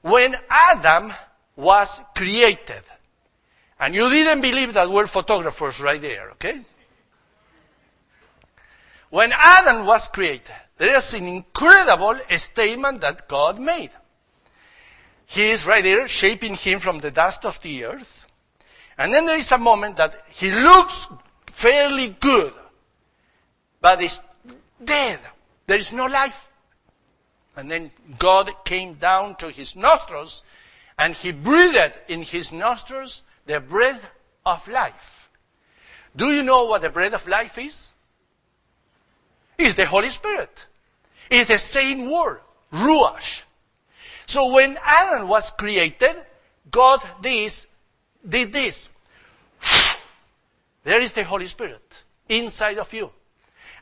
When 0.00 0.34
Adam 0.50 1.12
was 1.56 2.02
created, 2.14 2.82
and 3.78 3.94
you 3.94 4.08
didn't 4.08 4.40
believe 4.40 4.74
that 4.74 4.88
we're 4.88 5.06
photographers 5.06 5.80
right 5.80 6.00
there, 6.00 6.30
okay? 6.32 6.60
When 9.14 9.30
Adam 9.32 9.86
was 9.86 10.08
created, 10.08 10.52
there 10.76 10.96
is 10.96 11.14
an 11.14 11.28
incredible 11.28 12.18
statement 12.36 13.00
that 13.02 13.28
God 13.28 13.60
made. 13.60 13.92
He 15.26 15.50
is 15.50 15.64
right 15.66 15.84
there 15.84 16.08
shaping 16.08 16.56
him 16.56 16.80
from 16.80 16.98
the 16.98 17.12
dust 17.12 17.44
of 17.44 17.60
the 17.62 17.84
earth. 17.84 18.26
And 18.98 19.14
then 19.14 19.24
there 19.24 19.36
is 19.36 19.52
a 19.52 19.58
moment 19.58 19.98
that 19.98 20.16
he 20.32 20.50
looks 20.50 21.08
fairly 21.46 22.08
good, 22.08 22.54
but 23.80 24.02
is 24.02 24.20
dead. 24.84 25.20
There 25.68 25.78
is 25.78 25.92
no 25.92 26.06
life. 26.06 26.50
And 27.56 27.70
then 27.70 27.92
God 28.18 28.64
came 28.64 28.94
down 28.94 29.36
to 29.36 29.48
his 29.48 29.76
nostrils 29.76 30.42
and 30.98 31.14
he 31.14 31.30
breathed 31.30 32.00
in 32.08 32.22
his 32.22 32.50
nostrils 32.50 33.22
the 33.46 33.60
breath 33.60 34.10
of 34.44 34.66
life. 34.66 35.30
Do 36.16 36.32
you 36.32 36.42
know 36.42 36.64
what 36.64 36.82
the 36.82 36.90
breath 36.90 37.14
of 37.14 37.28
life 37.28 37.58
is? 37.58 37.93
Is 39.58 39.74
the 39.74 39.86
Holy 39.86 40.10
Spirit. 40.10 40.66
It's 41.30 41.48
the 41.48 41.58
same 41.58 42.10
word, 42.10 42.40
ruach. 42.72 43.44
So 44.26 44.52
when 44.52 44.78
Adam 44.82 45.28
was 45.28 45.50
created, 45.52 46.16
God 46.70 47.02
this, 47.20 47.66
did 48.26 48.52
this. 48.52 48.90
There 50.84 51.00
is 51.00 51.12
the 51.12 51.24
Holy 51.24 51.46
Spirit 51.46 52.02
inside 52.28 52.78
of 52.78 52.92
you. 52.92 53.10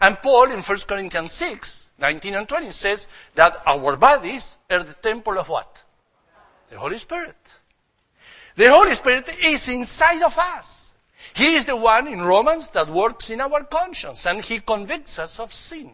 And 0.00 0.20
Paul 0.20 0.50
in 0.50 0.60
1 0.60 0.78
Corinthians 0.88 1.32
6, 1.32 1.90
19 1.98 2.34
and 2.34 2.48
20 2.48 2.70
says 2.70 3.08
that 3.34 3.62
our 3.66 3.96
bodies 3.96 4.58
are 4.70 4.82
the 4.82 4.94
temple 4.94 5.38
of 5.38 5.48
what? 5.48 5.82
The 6.70 6.78
Holy 6.78 6.98
Spirit. 6.98 7.36
The 8.56 8.70
Holy 8.70 8.92
Spirit 8.92 9.28
is 9.44 9.68
inside 9.68 10.22
of 10.22 10.36
us. 10.36 10.81
He 11.34 11.54
is 11.54 11.64
the 11.64 11.76
one 11.76 12.06
in 12.06 12.22
Romans 12.22 12.70
that 12.70 12.88
works 12.88 13.30
in 13.30 13.40
our 13.40 13.64
conscience 13.64 14.26
and 14.26 14.44
he 14.44 14.60
convicts 14.60 15.18
us 15.18 15.40
of 15.40 15.52
sin. 15.52 15.92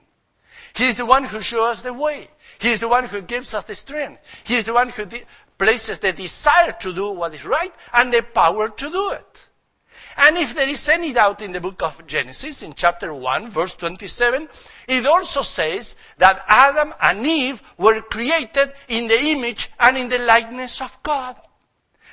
He 0.75 0.89
is 0.89 0.97
the 0.97 1.07
one 1.07 1.25
who 1.25 1.41
shows 1.41 1.79
us 1.79 1.83
the 1.83 1.93
way. 1.93 2.29
He 2.59 2.71
is 2.71 2.81
the 2.81 2.89
one 2.89 3.05
who 3.05 3.23
gives 3.23 3.55
us 3.55 3.65
the 3.65 3.75
strength. 3.75 4.21
He 4.45 4.57
is 4.57 4.65
the 4.65 4.75
one 4.75 4.89
who 4.89 5.07
de- 5.07 5.25
places 5.57 6.01
the 6.01 6.13
desire 6.13 6.73
to 6.81 6.93
do 6.93 7.11
what 7.13 7.35
is 7.35 7.45
right 7.45 7.73
and 7.93 8.13
the 8.13 8.23
power 8.23 8.69
to 8.69 8.91
do 8.91 9.13
it. 9.13 9.49
And 10.17 10.37
if 10.37 10.55
there 10.55 10.69
is 10.69 10.89
any 10.89 11.13
doubt 11.13 11.43
in 11.43 11.53
the 11.53 11.61
book 11.61 11.81
of 11.81 12.05
Genesis, 12.07 12.63
in 12.63 12.75
chapter 12.75 13.15
1, 13.15 13.51
verse 13.51 13.77
27, 13.77 14.49
it 14.89 15.07
also 15.07 15.43
says 15.43 15.95
that 16.19 16.45
Adam 16.49 16.93
and 17.01 17.25
Eve 17.25 17.63
were 17.77 18.01
created 18.01 18.73
in 18.89 19.07
the 19.07 19.21
image 19.21 19.71
and 19.79 19.97
in 19.97 20.09
the 20.09 20.19
likeness 20.19 20.81
of 20.81 21.01
God. 21.05 21.37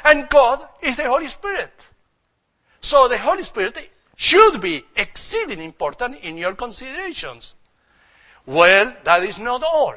And 0.04 0.30
God 0.30 0.68
is 0.84 0.98
the 0.98 1.10
Holy 1.10 1.28
Spirit. 1.28 1.92
So 2.86 3.08
the 3.08 3.17
Holy 3.17 3.41
Spirit 3.41 3.89
should 4.15 4.62
be 4.62 4.86
exceedingly 4.95 5.65
important 5.65 6.24
in 6.24 6.38
your 6.38 6.54
considerations. 6.54 7.56
Well, 8.45 8.93
that 9.04 9.24
is 9.24 9.39
not 9.39 9.63
all. 9.63 9.95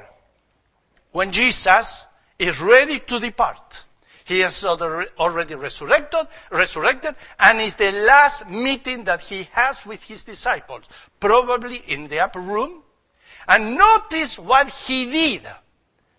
When 1.13 1.31
Jesus 1.31 2.07
is 2.39 2.59
ready 2.63 3.01
to 3.01 3.21
depart, 3.21 3.85
he 4.25 4.41
has 4.41 4.65
already 4.65 5.55
resurrected, 5.55 6.29
resurrected, 6.51 7.15
and 7.39 7.61
it's 7.61 7.75
the 7.75 7.93
last 7.93 8.49
meeting 8.49 9.05
that 9.05 9.21
he 9.21 9.43
has 9.53 9.85
with 9.85 10.03
his 10.05 10.25
disciples, 10.25 10.85
probably 11.21 11.83
in 11.89 12.09
the 12.09 12.21
upper 12.21 12.41
room. 12.41 12.83
And 13.47 13.77
notice 13.77 14.39
what 14.39 14.71
he 14.71 15.05
did. 15.05 15.47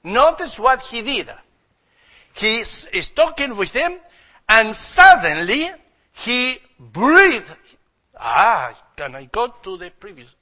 Notice 0.04 0.60
what 0.60 0.84
he 0.84 1.02
did. 1.02 1.32
He 2.34 2.60
is 2.60 3.12
talking 3.16 3.58
with 3.58 3.74
them 3.74 3.98
and 4.48 4.76
suddenly 4.76 5.72
he 6.20 6.60
breathed. 6.78 7.78
Ah, 8.18 8.74
can 8.96 9.16
I 9.16 9.26
go 9.26 9.48
to 9.64 9.78
the 9.78 9.90
previous? 9.90 10.36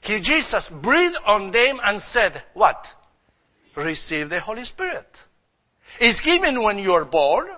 He, 0.00 0.20
Jesus, 0.20 0.70
breathed 0.70 1.18
on 1.26 1.50
them 1.50 1.78
and 1.84 2.00
said, 2.00 2.42
what? 2.54 2.94
Receive 3.74 4.30
the 4.30 4.40
Holy 4.40 4.64
Spirit. 4.64 5.24
It's 6.00 6.20
given 6.20 6.62
when 6.62 6.78
you're 6.78 7.04
born. 7.04 7.48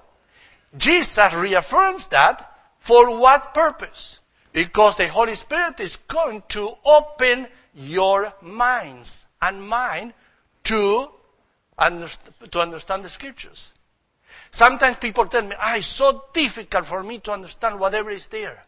Jesus 0.76 1.32
reaffirms 1.32 2.08
that 2.08 2.50
for 2.78 3.16
what 3.18 3.54
purpose? 3.54 4.20
Because 4.52 4.96
the 4.96 5.08
Holy 5.08 5.34
Spirit 5.34 5.80
is 5.80 5.96
going 6.08 6.42
to 6.48 6.76
open 6.84 7.46
your 7.74 8.32
minds 8.42 9.26
and 9.40 9.66
mine 9.66 10.12
to, 10.64 11.08
underst- 11.78 12.50
to 12.50 12.60
understand 12.60 13.04
the 13.04 13.08
scriptures. 13.08 13.74
Sometimes 14.50 14.96
people 14.96 15.26
tell 15.26 15.42
me, 15.42 15.56
ah, 15.58 15.76
it's 15.76 15.86
so 15.86 16.24
difficult 16.32 16.84
for 16.84 17.02
me 17.02 17.18
to 17.18 17.32
understand 17.32 17.80
whatever 17.80 18.10
is 18.10 18.28
there. 18.28 18.64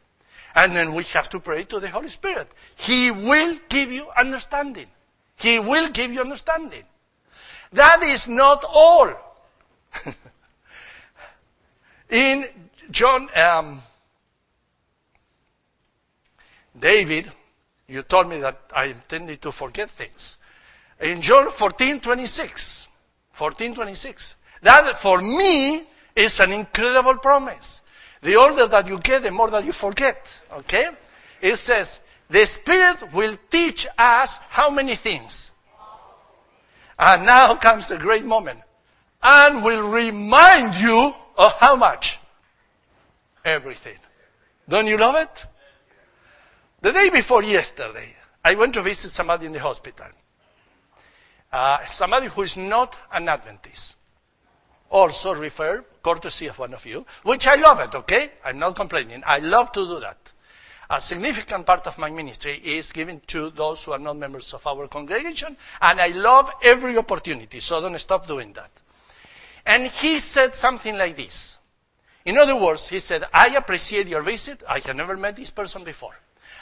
And 0.55 0.75
then 0.75 0.95
we 0.95 1.05
have 1.05 1.29
to 1.31 1.41
pray 1.41 1.65
to 1.65 1.81
the 1.81 1.89
Holy 1.89 2.09
Spirit. 2.09 2.51
He 2.77 3.11
will 3.11 3.59
give 3.69 3.93
you 3.93 4.09
understanding. 4.17 4.87
He 5.37 5.59
will 5.59 5.89
give 5.91 6.13
you 6.13 6.21
understanding. 6.23 6.85
That 7.73 8.03
is 8.03 8.27
not 8.27 8.65
all. 8.69 9.15
In 12.11 12.47
John, 12.91 13.29
um, 13.37 13.81
David, 16.79 17.31
you 17.89 18.03
told 18.03 18.29
me 18.29 18.39
that 18.39 18.61
I 18.75 18.87
intended 18.87 19.43
to 19.43 19.53
forget 19.53 19.91
things. 19.91 20.39
In 21.01 21.21
John 21.21 21.51
14, 21.51 22.01
26, 22.01 22.89
14, 23.33 23.75
26, 23.75 24.37
that 24.63 24.99
for 24.99 25.21
me 25.21 25.85
is 26.15 26.41
an 26.41 26.53
incredible 26.53 27.17
promise. 27.17 27.83
The 28.23 28.37
older 28.37 28.67
that 28.67 28.89
you 28.89 28.99
get, 28.99 29.23
the 29.23 29.31
more 29.31 29.51
that 29.51 29.65
you 29.65 29.73
forget. 29.73 30.43
Okay? 30.53 30.89
It 31.41 31.57
says, 31.57 32.01
the 32.29 32.45
Spirit 32.47 33.13
will 33.13 33.37
teach 33.51 33.87
us 33.97 34.39
how 34.49 34.71
many 34.71 34.97
things? 34.97 35.53
And 36.99 37.27
now 37.27 37.55
comes 37.57 37.89
the 37.89 37.99
great 37.99 38.25
moment. 38.25 38.61
And 39.23 39.63
will 39.63 39.89
remind 39.89 40.75
you 40.77 41.15
of 41.37 41.53
how 41.55 41.77
much? 41.77 42.19
Everything. 43.45 43.99
Don't 44.69 44.87
you 44.87 44.97
love 44.97 45.15
it? 45.17 45.47
The 46.81 46.93
day 46.93 47.11
before 47.11 47.43
yesterday, 47.43 48.15
I 48.45 48.55
went 48.55 48.75
to 48.75 48.83
visit 48.83 49.11
somebody 49.11 49.47
in 49.47 49.53
the 49.53 49.61
hospital. 49.61 50.07
Uh, 51.53 51.85
somebody 51.87 52.27
who 52.27 52.43
is 52.43 52.57
not 52.57 52.99
an 53.13 53.29
Adventist. 53.29 53.96
Also 54.91 55.35
refer, 55.35 55.85
courtesy 56.03 56.47
of 56.47 56.59
one 56.59 56.75
of 56.75 56.87
you, 56.87 57.05
which 57.25 57.47
I 57.47 57.57
love 57.57 57.81
it, 57.81 57.95
okay? 57.95 58.31
I'm 58.45 58.59
not 58.59 58.77
complaining. 58.77 59.23
I 59.27 59.39
love 59.39 59.73
to 59.73 59.87
do 59.87 60.01
that. 60.01 60.33
A 60.89 61.01
significant 61.01 61.67
part 61.67 61.87
of 61.89 61.99
my 61.99 62.11
ministry 62.11 62.61
is 62.63 62.93
given 62.93 63.21
to 63.27 63.51
those 63.51 63.83
who 63.83 63.93
are 63.93 63.99
not 63.99 64.17
members 64.17 64.55
of 64.55 64.65
our 64.67 64.87
congregation, 64.87 65.57
and 65.83 66.01
I 66.01 66.09
love 66.09 66.51
every 66.63 66.97
opportunity, 66.97 67.59
so 67.59 67.81
don't 67.81 67.99
stop 67.99 68.29
doing 68.29 68.53
that. 68.53 68.71
And 69.67 69.85
he 69.85 70.21
said 70.21 70.55
something 70.55 70.97
like 70.97 71.17
this. 71.17 71.59
In 72.25 72.39
other 72.39 72.57
words, 72.57 72.89
he 72.89 73.01
said, 73.01 73.25
I 73.35 73.49
appreciate 73.57 74.07
your 74.07 74.23
visit. 74.23 74.63
I 74.69 74.79
have 74.81 74.97
never 74.97 75.17
met 75.17 75.37
this 75.37 75.51
person 75.51 75.83
before. 75.83 76.17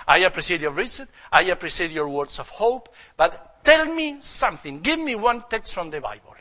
I 0.07 0.19
appreciate 0.19 0.61
your 0.61 0.71
visit. 0.71 1.09
I 1.33 1.43
appreciate 1.45 1.91
your 1.91 2.09
words 2.09 2.39
of 2.39 2.49
hope. 2.49 2.95
But 3.17 3.65
tell 3.65 3.87
me 3.87 4.19
something. 4.21 4.81
Give 4.81 4.99
me 4.99 5.15
one 5.15 5.45
text 5.49 5.75
from 5.75 5.91
the 5.91 6.01
Bible. 6.01 6.34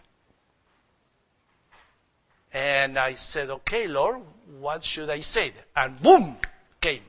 And 2.54 3.00
I 3.00 3.16
said, 3.16 3.50
okay, 3.50 3.88
Lord, 3.88 4.22
what 4.60 4.84
should 4.84 5.10
I 5.10 5.20
say? 5.22 5.54
And 5.76 6.00
boom, 6.02 6.38
came. 6.80 7.02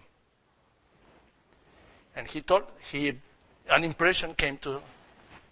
And 2.17 2.27
he 2.27 2.41
told, 2.41 2.65
he, 2.91 3.13
an 3.69 3.85
impression 3.85 4.35
came 4.35 4.57
to 4.59 4.81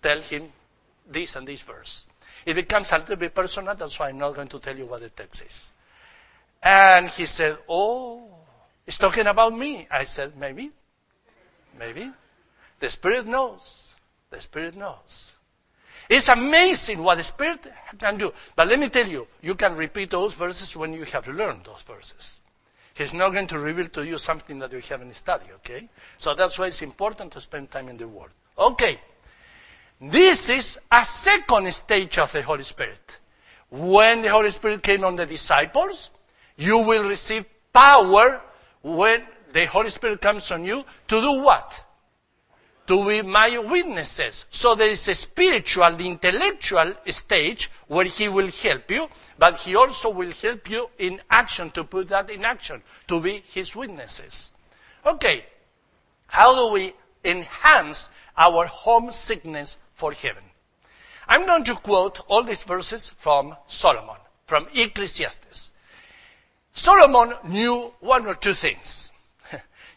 tell 0.03 0.21
him 0.21 0.49
this 1.09 1.37
and 1.37 1.47
this 1.47 1.61
verse. 1.61 2.07
It 2.47 2.55
becomes 2.55 2.91
a 2.93 2.99
little 2.99 3.17
bit 3.17 3.35
personal, 3.35 3.75
that's 3.75 3.99
why 3.99 4.09
I'm 4.09 4.19
not 4.19 4.35
going 4.35 4.49
to 4.49 4.59
tell 4.59 4.77
you 4.77 4.87
what 4.87 5.03
the 5.03 5.11
text 5.11 5.45
is. 5.45 5.73
And 6.63 7.09
he 7.09 7.27
said, 7.27 7.59
oh, 7.69 8.29
it's 8.87 8.99
talking 8.99 9.27
about 9.27 9.57
me. 9.57 9.87
I 9.91 10.05
said, 10.05 10.37
maybe. 10.37 10.71
Maybe. 11.79 12.11
The 12.81 12.89
Spirit 12.89 13.27
knows. 13.27 13.97
The 14.31 14.41
Spirit 14.41 14.77
knows. 14.77 15.37
It's 16.13 16.29
amazing 16.29 17.03
what 17.03 17.17
the 17.17 17.25
Spirit 17.25 17.67
can 17.99 18.19
do. 18.19 18.35
But 18.55 18.69
let 18.69 18.79
me 18.79 18.91
tell 18.91 19.09
you, 19.09 19.27
you 19.41 19.55
can 19.55 19.75
repeat 19.75 20.11
those 20.11 20.35
verses 20.35 20.77
when 20.77 20.93
you 20.93 21.05
have 21.05 21.27
learned 21.27 21.65
those 21.65 21.81
verses. 21.81 22.43
He's 22.93 23.15
not 23.15 23.33
going 23.33 23.47
to 23.47 23.59
reveal 23.59 23.87
to 23.87 24.05
you 24.05 24.19
something 24.19 24.59
that 24.59 24.73
you 24.73 24.83
haven't 24.87 25.15
studied, 25.15 25.53
okay? 25.53 25.89
So 26.19 26.35
that's 26.35 26.59
why 26.59 26.67
it's 26.67 26.83
important 26.83 27.33
to 27.33 27.41
spend 27.41 27.71
time 27.71 27.89
in 27.89 27.97
the 27.97 28.07
Word. 28.07 28.31
Okay. 28.59 29.01
This 30.03 30.51
is 30.51 30.79
a 30.91 31.03
second 31.03 31.73
stage 31.73 32.19
of 32.19 32.31
the 32.31 32.43
Holy 32.43 32.63
Spirit. 32.63 33.19
When 33.71 34.21
the 34.21 34.29
Holy 34.29 34.51
Spirit 34.51 34.83
came 34.83 35.05
on 35.05 35.17
the 35.17 35.25
disciples, 35.25 36.11
you 36.59 36.81
will 36.81 37.09
receive 37.09 37.47
power 37.73 38.43
when 38.83 39.23
the 39.55 39.65
Holy 39.65 39.89
Spirit 39.89 40.21
comes 40.21 40.51
on 40.51 40.63
you 40.63 40.85
to 41.09 41.21
do 41.23 41.43
what? 41.43 41.83
To 42.93 43.09
be 43.09 43.23
my 43.23 43.57
witnesses. 43.57 44.45
So 44.51 44.75
there 44.75 44.91
is 44.91 45.09
a 45.09 45.15
spiritual, 45.15 45.99
intellectual 45.99 46.93
stage 47.07 47.71
where 47.89 48.05
He 48.05 48.29
will 48.29 48.49
help 48.49 48.91
you, 48.91 49.09
but 49.39 49.57
He 49.61 49.75
also 49.75 50.11
will 50.11 50.31
help 50.31 50.69
you 50.69 50.91
in 50.99 51.23
action 51.31 51.71
to 51.71 51.85
put 51.85 52.11
that 52.11 52.29
in 52.29 52.45
action, 52.45 52.83
to 53.09 53.19
be 53.19 53.43
His 53.47 53.75
witnesses. 53.75 54.53
Okay. 55.07 55.47
How 56.27 56.55
do 56.55 56.75
we 56.75 56.93
enhance 57.25 58.11
our 58.37 58.67
homesickness 58.67 59.79
for 59.95 60.13
heaven? 60.13 60.45
I'm 61.27 61.47
going 61.47 61.65
to 61.65 61.75
quote 61.75 62.21
all 62.29 62.43
these 62.43 62.63
verses 62.63 63.09
from 63.09 63.57
Solomon, 63.69 64.21
from 64.45 64.67
Ecclesiastes. 64.75 65.73
Solomon 66.75 67.33
knew 67.49 67.95
one 68.01 68.27
or 68.27 68.35
two 68.35 68.53
things. 68.53 69.12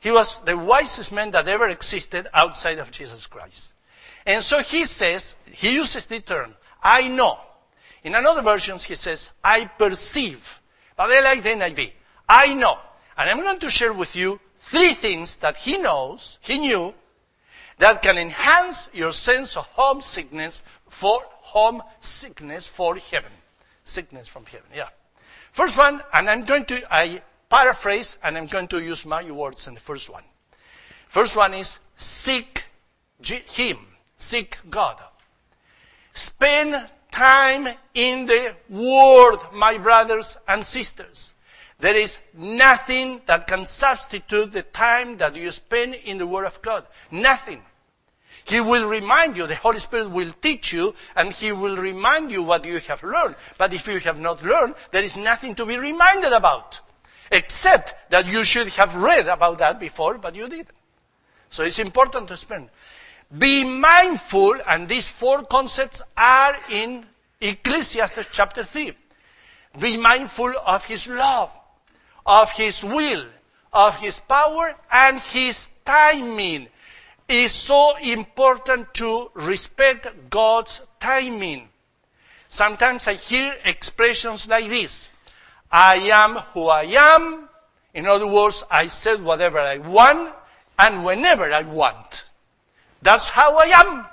He 0.06 0.12
was 0.12 0.41
the 0.41 0.56
wisest 0.56 1.12
man 1.12 1.32
that 1.32 1.48
ever 1.48 1.68
existed 1.68 2.28
outside 2.32 2.78
of 2.78 2.91
Jesus 2.91 3.26
Christ. 3.26 3.74
And 4.28 4.44
so 4.44 4.60
he 4.60 4.86
says, 4.86 5.36
he 5.52 5.74
uses 5.74 6.06
the 6.06 6.20
term, 6.20 6.54
I 6.84 7.08
know. 7.08 7.39
In 8.04 8.13
another 8.13 8.44
versions 8.44 8.84
he 8.84 8.94
says, 8.94 9.32
I 9.44 9.65
perceive. 9.65 10.62
But 10.96 11.10
I 11.10 11.22
like 11.22 11.41
the 11.41 11.50
NIV. 11.50 11.91
I 12.30 12.54
know. 12.54 12.78
And 13.18 13.32
I'm 13.32 13.41
going 13.41 13.58
to 13.58 13.70
share 13.72 13.94
with 13.94 14.15
you 14.15 14.39
three 14.60 14.94
things 14.94 15.38
that 15.38 15.58
he 15.58 15.80
knows, 15.80 16.38
he 16.39 16.60
knew, 16.60 16.94
that 17.80 18.04
can 18.04 18.20
enhance 18.20 18.89
your 18.94 19.12
sense 19.12 19.58
of 19.58 19.65
homesickness 19.65 20.62
for 20.88 21.18
homesickness 21.32 22.68
for 22.68 22.96
heaven. 22.98 23.32
Sickness 23.82 24.28
from 24.28 24.46
heaven, 24.46 24.70
yeah. 24.72 24.89
First 25.52 25.80
one, 25.80 26.04
and 26.13 26.30
I'm 26.30 26.46
going 26.46 26.65
to, 26.65 26.94
I 26.94 27.24
paraphrase, 27.56 28.18
and 28.22 28.38
I'm 28.38 28.48
going 28.48 28.68
to 28.68 28.84
use 28.84 29.06
my 29.06 29.32
words 29.32 29.65
in 29.68 29.76
the 29.76 29.80
first 29.80 30.10
one. 30.10 30.24
First 31.08 31.38
one 31.38 31.54
is 31.54 31.80
seek 31.96 32.65
Him, 33.22 33.78
seek 34.18 34.58
God. 34.70 35.00
Spend 36.13 36.89
time 37.12 37.70
in 37.94 38.26
the 38.26 38.54
Word, 38.70 39.38
my 39.54 39.78
brothers 39.78 40.38
and 40.50 40.65
sisters. 40.65 41.34
There 41.80 41.96
is 41.96 42.20
nothing 42.34 43.22
that 43.26 43.48
can 43.48 43.63
substitute 43.63 44.52
the 44.52 44.63
time 44.63 45.15
that 45.18 45.38
you 45.38 45.50
spend 45.52 45.96
in 45.96 46.18
the 46.18 46.28
Word 46.28 46.46
of 46.46 46.62
God. 46.62 46.86
Nothing. 47.10 47.62
He 48.44 48.60
will 48.60 48.88
remind 48.88 49.38
you, 49.38 49.48
the 49.48 49.56
Holy 49.56 49.80
Spirit 49.80 50.10
will 50.12 50.32
teach 50.41 50.74
you, 50.74 50.94
and 51.15 51.32
He 51.32 51.54
will 51.54 51.78
remind 51.78 52.34
you 52.34 52.44
what 52.44 52.65
you 52.65 52.80
have 52.80 53.02
learned. 53.02 53.36
But 53.58 53.74
if 53.74 53.88
you 53.88 54.00
have 54.02 54.20
not 54.20 54.44
learned, 54.44 54.76
there 54.91 55.04
is 55.04 55.15
nothing 55.15 55.56
to 55.56 55.65
be 55.65 55.78
reminded 55.78 56.34
about. 56.34 56.82
Except 57.31 57.95
that 58.11 58.27
you 58.27 58.43
should 58.43 58.69
have 58.69 58.95
read 58.95 59.27
about 59.27 59.59
that 59.59 59.79
before, 59.79 60.17
but 60.17 60.35
you 60.35 60.47
didn't. 60.47 60.69
So 61.49 61.63
it's 61.63 61.79
important 61.79 62.27
to 62.29 62.38
spend. 62.38 62.69
Be 63.38 63.63
mindful, 63.63 64.55
and 64.67 64.88
these 64.88 65.09
four 65.09 65.43
concepts 65.43 66.01
are 66.15 66.55
in 66.69 67.05
Ecclesiastes 67.41 68.27
chapter 68.31 68.63
3. 68.63 68.93
Be 69.79 69.97
mindful 69.97 70.53
of 70.65 70.85
His 70.85 71.07
love, 71.07 71.51
of 72.25 72.51
His 72.51 72.83
will, 72.83 73.25
of 73.73 73.99
His 73.99 74.19
power, 74.21 74.75
and 74.91 75.19
His 75.19 75.69
timing. 75.85 76.67
It's 77.27 77.53
so 77.53 77.97
important 77.97 78.93
to 78.95 79.31
respect 79.33 80.29
God's 80.29 80.81
timing. 80.99 81.69
Sometimes 82.47 83.07
I 83.07 83.15
hear 83.15 83.57
expressions 83.65 84.47
like 84.47 84.69
this. 84.69 85.09
I 85.77 85.95
am 86.13 86.38
who 86.53 86.69
I 86.69 86.83
am. 86.83 87.49
In 87.93 88.05
other 88.05 88.27
words, 88.27 88.63
I 88.71 88.88
said 88.88 89.21
whatever 89.21 89.59
I 89.59 89.79
want 89.79 90.33
and 90.79 91.03
whenever 91.03 91.51
I 91.51 91.63
want. 91.63 92.23
That's 93.01 93.27
how 93.27 93.57
I 93.57 93.65
am. 93.83 94.07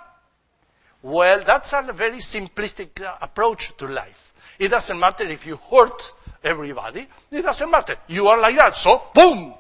Well, 1.05 1.41
that's 1.47 1.73
a 1.73 1.93
very 1.93 2.19
simplistic 2.19 3.01
uh, 3.01 3.17
approach 3.23 3.77
to 3.77 3.87
life. 3.87 4.35
It 4.59 4.73
doesn't 4.73 4.99
matter 4.99 5.23
if 5.23 5.47
you 5.47 5.57
hurt 5.71 6.13
everybody. 6.43 7.07
It 7.31 7.43
doesn't 7.43 7.71
matter. 7.71 7.95
You 8.09 8.27
are 8.27 8.41
like 8.41 8.57
that. 8.57 8.75
So, 8.75 9.01
boom. 9.15 9.55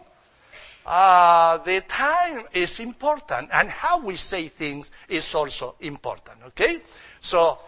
Uh, 0.84 1.58
the 1.58 1.82
time 1.82 2.42
is 2.52 2.80
important 2.80 3.48
and 3.52 3.70
how 3.70 4.00
we 4.00 4.16
say 4.16 4.48
things 4.48 4.90
is 5.08 5.32
also 5.36 5.76
important. 5.80 6.38
Okay? 6.48 6.80
So, 7.20 7.60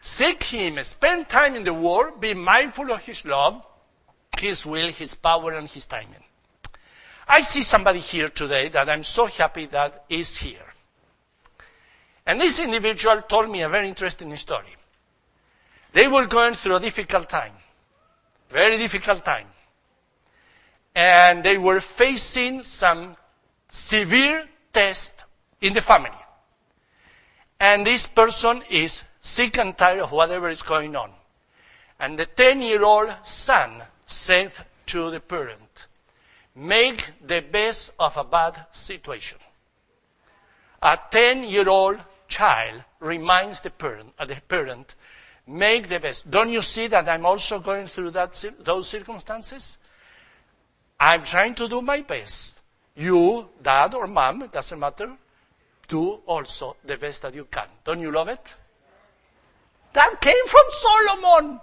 seek 0.00 0.44
Him, 0.44 0.78
spend 0.84 1.28
time 1.28 1.56
in 1.56 1.64
the 1.64 1.74
Word, 1.74 2.20
be 2.20 2.34
mindful 2.34 2.92
of 2.92 3.04
His 3.04 3.24
love, 3.24 3.66
His 4.38 4.64
will, 4.64 4.88
His 4.88 5.14
power, 5.14 5.52
and 5.52 5.68
His 5.68 5.86
timing. 5.86 6.24
I 7.28 7.42
see 7.42 7.62
somebody 7.62 8.00
here 8.00 8.28
today 8.28 8.68
that 8.68 8.88
I'm 8.88 9.04
so 9.04 9.26
happy 9.26 9.66
that 9.66 10.04
is 10.08 10.36
here. 10.38 10.74
And 12.26 12.40
this 12.40 12.58
individual 12.58 13.22
told 13.22 13.50
me 13.50 13.62
a 13.62 13.68
very 13.68 13.88
interesting 13.88 14.34
story. 14.36 14.74
They 15.92 16.08
were 16.08 16.26
going 16.26 16.54
through 16.54 16.76
a 16.76 16.80
difficult 16.80 17.28
time, 17.28 17.52
very 18.48 18.76
difficult 18.78 19.24
time. 19.24 19.46
And 20.94 21.44
they 21.44 21.56
were 21.56 21.80
facing 21.80 22.62
some 22.62 23.16
severe 23.68 24.48
test 24.72 25.24
in 25.60 25.72
the 25.72 25.80
family. 25.80 26.10
And 27.58 27.86
this 27.86 28.06
person 28.06 28.64
is 28.70 29.04
sick 29.20 29.58
and 29.58 29.76
tired 29.76 30.00
of 30.00 30.12
whatever 30.12 30.48
is 30.48 30.62
going 30.62 30.96
on. 30.96 31.12
And 31.98 32.18
the 32.18 32.26
10 32.26 32.62
year 32.62 32.82
old 32.82 33.14
son 33.22 33.82
said 34.10 34.52
to 34.86 35.10
the 35.10 35.20
parent, 35.20 35.86
make 36.54 37.12
the 37.24 37.40
best 37.40 37.92
of 37.98 38.16
a 38.16 38.24
bad 38.24 38.66
situation. 38.70 39.38
A 40.82 40.98
10 41.10 41.44
year 41.44 41.68
old 41.68 41.98
child 42.28 42.84
reminds 43.00 43.60
the 43.60 43.70
parent, 43.70 44.12
uh, 44.18 44.24
the 44.24 44.36
parent, 44.48 44.94
make 45.46 45.88
the 45.88 46.00
best. 46.00 46.30
Don't 46.30 46.50
you 46.50 46.62
see 46.62 46.86
that 46.88 47.08
I'm 47.08 47.26
also 47.26 47.60
going 47.60 47.86
through 47.86 48.10
that, 48.10 48.44
those 48.60 48.88
circumstances? 48.88 49.78
I'm 50.98 51.22
trying 51.22 51.54
to 51.56 51.68
do 51.68 51.80
my 51.80 52.02
best. 52.02 52.60
You, 52.96 53.48
dad 53.62 53.94
or 53.94 54.06
mom, 54.06 54.48
doesn't 54.52 54.78
matter, 54.78 55.12
do 55.88 56.20
also 56.26 56.76
the 56.84 56.96
best 56.96 57.22
that 57.22 57.34
you 57.34 57.46
can. 57.50 57.66
Don't 57.84 58.00
you 58.00 58.10
love 58.10 58.28
it? 58.28 58.56
That 59.92 60.20
came 60.20 60.46
from 60.46 60.64
Solomon. 60.68 61.60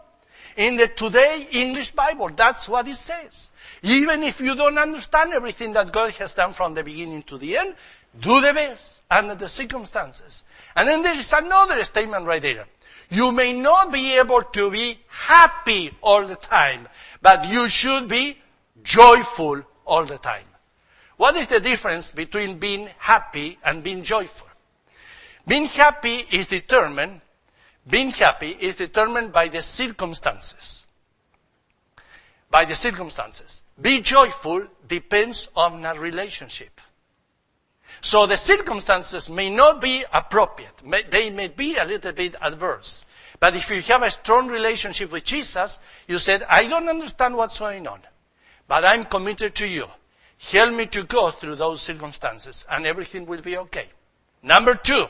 In 0.57 0.75
the 0.75 0.87
Today 0.87 1.47
English 1.51 1.91
Bible, 1.91 2.29
that's 2.35 2.67
what 2.67 2.87
it 2.87 2.95
says. 2.95 3.51
Even 3.83 4.23
if 4.23 4.41
you 4.41 4.55
don't 4.55 4.77
understand 4.79 5.31
everything 5.31 5.71
that 5.73 5.91
God 5.91 6.11
has 6.13 6.33
done 6.33 6.53
from 6.53 6.73
the 6.73 6.83
beginning 6.83 7.21
to 7.23 7.37
the 7.37 7.57
end, 7.57 7.75
do 8.19 8.41
the 8.41 8.53
best 8.53 9.03
under 9.09 9.35
the 9.35 9.47
circumstances. 9.47 10.43
And 10.75 10.87
then 10.87 11.03
there 11.03 11.17
is 11.17 11.31
another 11.31 11.83
statement 11.83 12.25
right 12.25 12.41
there. 12.41 12.65
You 13.11 13.31
may 13.31 13.53
not 13.53 13.93
be 13.93 14.17
able 14.17 14.41
to 14.41 14.71
be 14.71 14.99
happy 15.07 15.91
all 16.01 16.25
the 16.25 16.35
time, 16.35 16.87
but 17.21 17.47
you 17.47 17.69
should 17.69 18.07
be 18.09 18.37
joyful 18.83 19.61
all 19.85 20.05
the 20.05 20.17
time. 20.17 20.43
What 21.17 21.35
is 21.35 21.47
the 21.47 21.59
difference 21.59 22.11
between 22.11 22.57
being 22.57 22.89
happy 22.97 23.59
and 23.63 23.83
being 23.83 24.03
joyful? 24.03 24.47
Being 25.47 25.65
happy 25.65 26.25
is 26.31 26.47
determined, 26.47 27.21
being 27.89 28.11
happy 28.11 28.51
is 28.59 28.75
determined 28.75 29.31
by 29.31 29.47
the 29.47 29.61
circumstances. 29.61 30.85
By 32.49 32.65
the 32.65 32.75
circumstances. 32.75 33.63
Be 33.79 34.01
joyful 34.01 34.67
depends 34.87 35.49
on 35.55 35.85
a 35.85 35.93
relationship. 35.93 36.81
So 38.01 38.25
the 38.25 38.37
circumstances 38.37 39.29
may 39.29 39.49
not 39.49 39.81
be 39.81 40.03
appropriate. 40.13 40.73
They 41.09 41.29
may 41.29 41.47
be 41.47 41.77
a 41.77 41.85
little 41.85 42.11
bit 42.11 42.35
adverse. 42.41 43.05
But 43.39 43.55
if 43.55 43.69
you 43.69 43.81
have 43.93 44.03
a 44.03 44.11
strong 44.11 44.47
relationship 44.47 45.11
with 45.11 45.23
Jesus, 45.23 45.79
you 46.07 46.19
said, 46.19 46.43
I 46.49 46.67
don't 46.67 46.89
understand 46.89 47.35
what's 47.35 47.59
going 47.59 47.87
on, 47.87 48.01
but 48.67 48.83
I'm 48.83 49.05
committed 49.05 49.55
to 49.55 49.67
you. 49.67 49.85
Help 50.51 50.73
me 50.73 50.85
to 50.87 51.03
go 51.03 51.31
through 51.31 51.55
those 51.55 51.81
circumstances 51.81 52.65
and 52.69 52.85
everything 52.85 53.25
will 53.25 53.41
be 53.41 53.57
okay. 53.57 53.89
Number 54.43 54.75
two, 54.75 55.07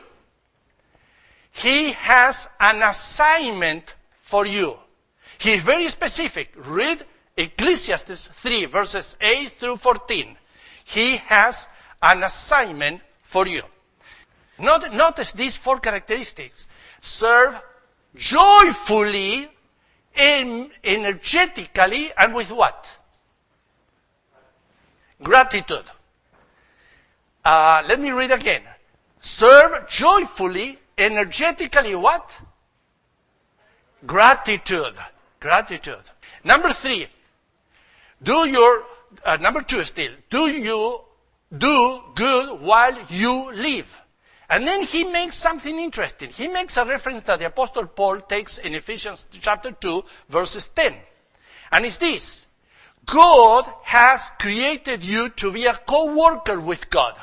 he 1.57 1.91
has 1.91 2.49
an 2.59 2.81
assignment 2.81 3.95
for 4.21 4.45
you. 4.45 4.75
He 5.39 5.51
is 5.51 5.63
very 5.63 5.87
specific. 5.89 6.53
Read 6.55 7.03
Ecclesiastes 7.35 8.27
3 8.27 8.65
verses 8.65 9.17
8 9.19 9.51
through 9.51 9.77
14. 9.77 10.37
He 10.85 11.17
has 11.17 11.67
an 12.01 12.23
assignment 12.23 13.01
for 13.21 13.47
you. 13.47 13.63
Not, 14.59 14.93
notice 14.93 15.31
these 15.31 15.55
four 15.55 15.79
characteristics. 15.79 16.67
Serve 17.01 17.61
joyfully, 18.15 19.47
and 20.15 20.69
energetically, 20.83 22.11
and 22.17 22.33
with 22.33 22.51
what? 22.51 22.89
Gratitude. 25.21 25.85
Uh, 27.45 27.83
let 27.87 27.99
me 27.99 28.11
read 28.11 28.31
again. 28.31 28.61
Serve 29.19 29.87
joyfully, 29.87 30.79
energetically, 30.97 31.95
what? 31.95 32.39
Gratitude. 34.05 34.95
Gratitude. 35.39 36.03
Number 36.43 36.69
three, 36.69 37.07
do 38.21 38.49
your, 38.49 38.83
uh, 39.23 39.37
number 39.37 39.61
two 39.61 39.83
still, 39.83 40.11
do 40.29 40.47
you 40.47 41.01
do 41.55 42.01
good 42.15 42.61
while 42.61 42.97
you 43.09 43.51
live. 43.53 44.01
And 44.49 44.65
then 44.65 44.83
he 44.83 45.03
makes 45.03 45.35
something 45.35 45.77
interesting. 45.77 46.29
He 46.29 46.47
makes 46.47 46.77
a 46.77 46.85
reference 46.85 47.23
that 47.23 47.39
the 47.39 47.47
apostle 47.47 47.85
Paul 47.85 48.21
takes 48.21 48.57
in 48.57 48.75
Ephesians 48.75 49.27
chapter 49.31 49.71
2 49.71 50.03
verses 50.29 50.69
10. 50.69 50.93
And 51.71 51.85
it's 51.85 51.97
this. 51.97 52.47
God 53.05 53.69
has 53.83 54.31
created 54.39 55.03
you 55.03 55.29
to 55.29 55.51
be 55.51 55.65
a 55.65 55.73
co-worker 55.73 56.59
with 56.59 56.89
God. 56.89 57.15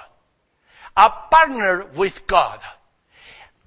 A 0.96 1.10
partner 1.30 1.86
with 1.94 2.26
God. 2.26 2.60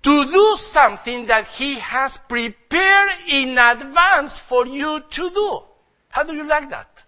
To 0.03 0.25
do 0.25 0.55
something 0.57 1.25
that 1.25 1.47
he 1.47 1.75
has 1.75 2.17
prepared 2.17 3.12
in 3.27 3.57
advance 3.57 4.39
for 4.39 4.65
you 4.65 5.01
to 5.10 5.29
do. 5.29 5.63
How 6.10 6.23
do 6.23 6.36
you 6.36 6.47
like 6.47 6.69
that? 6.69 7.05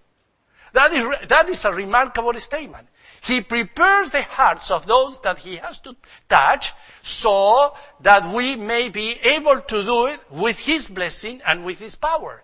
That 0.73 0.93
is, 0.93 1.27
that 1.27 1.49
is 1.49 1.65
a 1.65 1.73
remarkable 1.73 2.33
statement. 2.35 2.87
He 3.21 3.41
prepares 3.41 4.11
the 4.11 4.21
hearts 4.21 4.71
of 4.71 4.85
those 4.85 5.19
that 5.21 5.39
he 5.39 5.57
has 5.57 5.79
to 5.79 5.95
touch 6.29 6.73
so 7.01 7.75
that 8.01 8.33
we 8.33 8.55
may 8.55 8.89
be 8.89 9.17
able 9.23 9.59
to 9.59 9.83
do 9.83 10.05
it 10.07 10.19
with 10.31 10.59
his 10.59 10.87
blessing 10.87 11.41
and 11.45 11.65
with 11.65 11.79
his 11.79 11.95
power. 11.95 12.43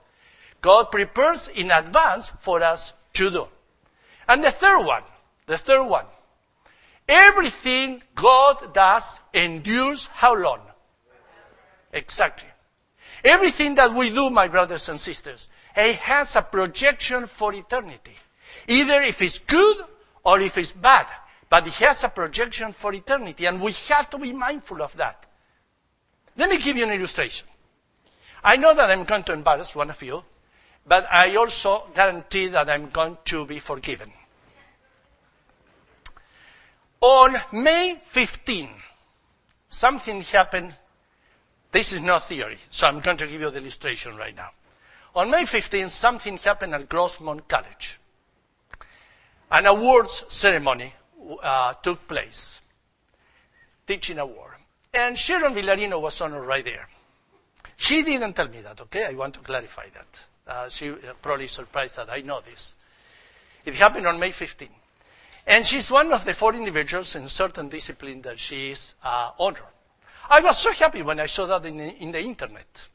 God 0.62 0.92
prepares 0.92 1.48
in 1.48 1.72
advance 1.72 2.34
for 2.40 2.62
us 2.62 2.94
to 3.14 3.30
do. 3.30 3.48
And 4.28 4.44
the 4.44 4.52
third 4.52 4.84
one, 4.84 5.04
the 5.46 5.58
third 5.58 5.84
one, 5.84 6.06
everything 7.08 8.02
God 8.14 8.74
does 8.74 9.20
endures 9.34 10.08
how 10.08 10.36
long? 10.36 10.62
Exactly. 11.94 12.50
Everything 13.24 13.76
that 13.76 13.94
we 13.94 14.10
do, 14.10 14.30
my 14.30 14.48
brothers 14.48 14.90
and 14.90 15.00
sisters, 15.00 15.50
it 15.76 15.96
has 15.96 16.36
a 16.36 16.42
projection 16.42 17.26
for 17.26 17.54
eternity. 17.54 18.16
Either 18.68 19.02
if 19.02 19.22
it's 19.22 19.40
good 19.40 19.78
or 20.24 20.40
if 20.40 20.58
it's 20.58 20.72
bad. 20.72 21.08
But 21.50 21.68
it 21.68 21.74
has 21.76 22.04
a 22.04 22.10
projection 22.10 22.72
for 22.72 22.94
eternity, 22.94 23.46
and 23.46 23.62
we 23.62 23.72
have 23.90 24.10
to 24.10 24.18
be 24.18 24.34
mindful 24.34 24.82
of 24.82 24.96
that. 24.98 25.26
Let 26.38 26.50
me 26.50 26.58
give 26.58 26.76
you 26.76 26.84
an 26.84 26.92
illustration. 26.92 27.48
I 28.44 28.58
know 28.58 28.74
that 28.74 28.90
I'm 28.90 29.06
going 29.06 29.24
to 29.24 29.34
embarrass 29.34 29.76
one 29.76 29.90
of 29.90 30.02
you, 30.04 30.24
but 30.86 31.08
I 31.12 31.36
also 31.36 31.88
guarantee 31.96 32.48
that 32.48 32.70
I'm 32.70 32.90
going 32.90 33.18
to 33.26 33.46
be 33.46 33.60
forgiven. 33.60 34.12
On 37.02 37.36
May 37.52 38.00
15, 38.02 38.70
something 39.68 40.22
happened. 40.22 40.76
This 41.72 41.94
is 41.94 42.02
not 42.02 42.24
theory, 42.24 42.58
so 42.70 42.88
I'm 42.88 43.00
going 43.02 43.18
to 43.18 43.28
give 43.28 43.42
you 43.42 43.50
the 43.50 43.58
illustration 43.58 44.16
right 44.16 44.36
now. 44.36 44.52
On 45.16 45.30
May 45.30 45.46
15, 45.46 45.90
something 45.90 46.38
happened 46.38 46.74
at 46.74 46.90
Grossmont 46.90 47.48
College 47.48 48.00
an 49.52 49.66
awards 49.66 50.24
ceremony 50.28 50.94
uh, 51.42 51.74
took 51.76 52.08
place, 52.08 52.62
teaching 53.88 54.20
award. 54.20 54.56
And 54.94 55.18
Sharon 55.18 55.54
Villarino 55.54 56.02
was 56.02 56.20
honored 56.22 56.46
right 56.46 56.64
there. 56.64 56.90
She 57.78 58.04
didn't 58.04 58.34
tell 58.34 58.48
me 58.48 58.62
that, 58.62 58.80
okay? 58.82 59.08
I 59.10 59.14
want 59.14 59.34
to 59.36 59.42
clarify 59.42 59.88
that. 59.94 60.26
Uh, 60.48 60.70
she 60.70 60.92
uh, 60.92 61.14
probably 61.22 61.48
surprised 61.48 61.98
that 61.98 62.10
I 62.10 62.22
know 62.22 62.42
this. 62.42 62.74
It 63.66 63.76
happened 63.76 64.08
on 64.08 64.20
May 64.20 64.32
15. 64.32 64.70
And 65.48 65.66
she's 65.66 65.92
one 65.92 66.12
of 66.12 66.26
the 66.26 66.34
four 66.34 66.56
individuals 66.56 67.16
in 67.16 67.30
certain 67.30 67.70
discipline 67.70 68.22
that 68.24 68.40
she 68.40 68.72
is 68.72 68.96
uh, 69.04 69.32
honored. 69.38 69.62
I 70.30 70.42
was 70.42 70.58
so 70.58 70.72
happy 70.72 71.04
when 71.04 71.20
I 71.20 71.28
saw 71.28 71.46
that 71.46 71.66
in 71.66 71.78
the, 71.78 71.96
in 71.98 72.12
the 72.12 72.22
internet. 72.22 72.88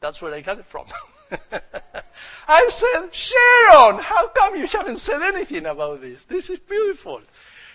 That's 0.00 0.22
where 0.22 0.32
I 0.32 0.40
got 0.40 0.58
it 0.58 0.66
from. 0.66 0.86
I 2.48 2.68
said, 2.70 3.12
Sharon, 3.12 3.98
how 3.98 4.28
come 4.28 4.56
you 4.56 4.66
haven't 4.66 4.98
said 4.98 5.22
anything 5.22 5.66
about 5.66 6.00
this? 6.00 6.22
This 6.24 6.50
is 6.50 6.60
beautiful. 6.60 7.20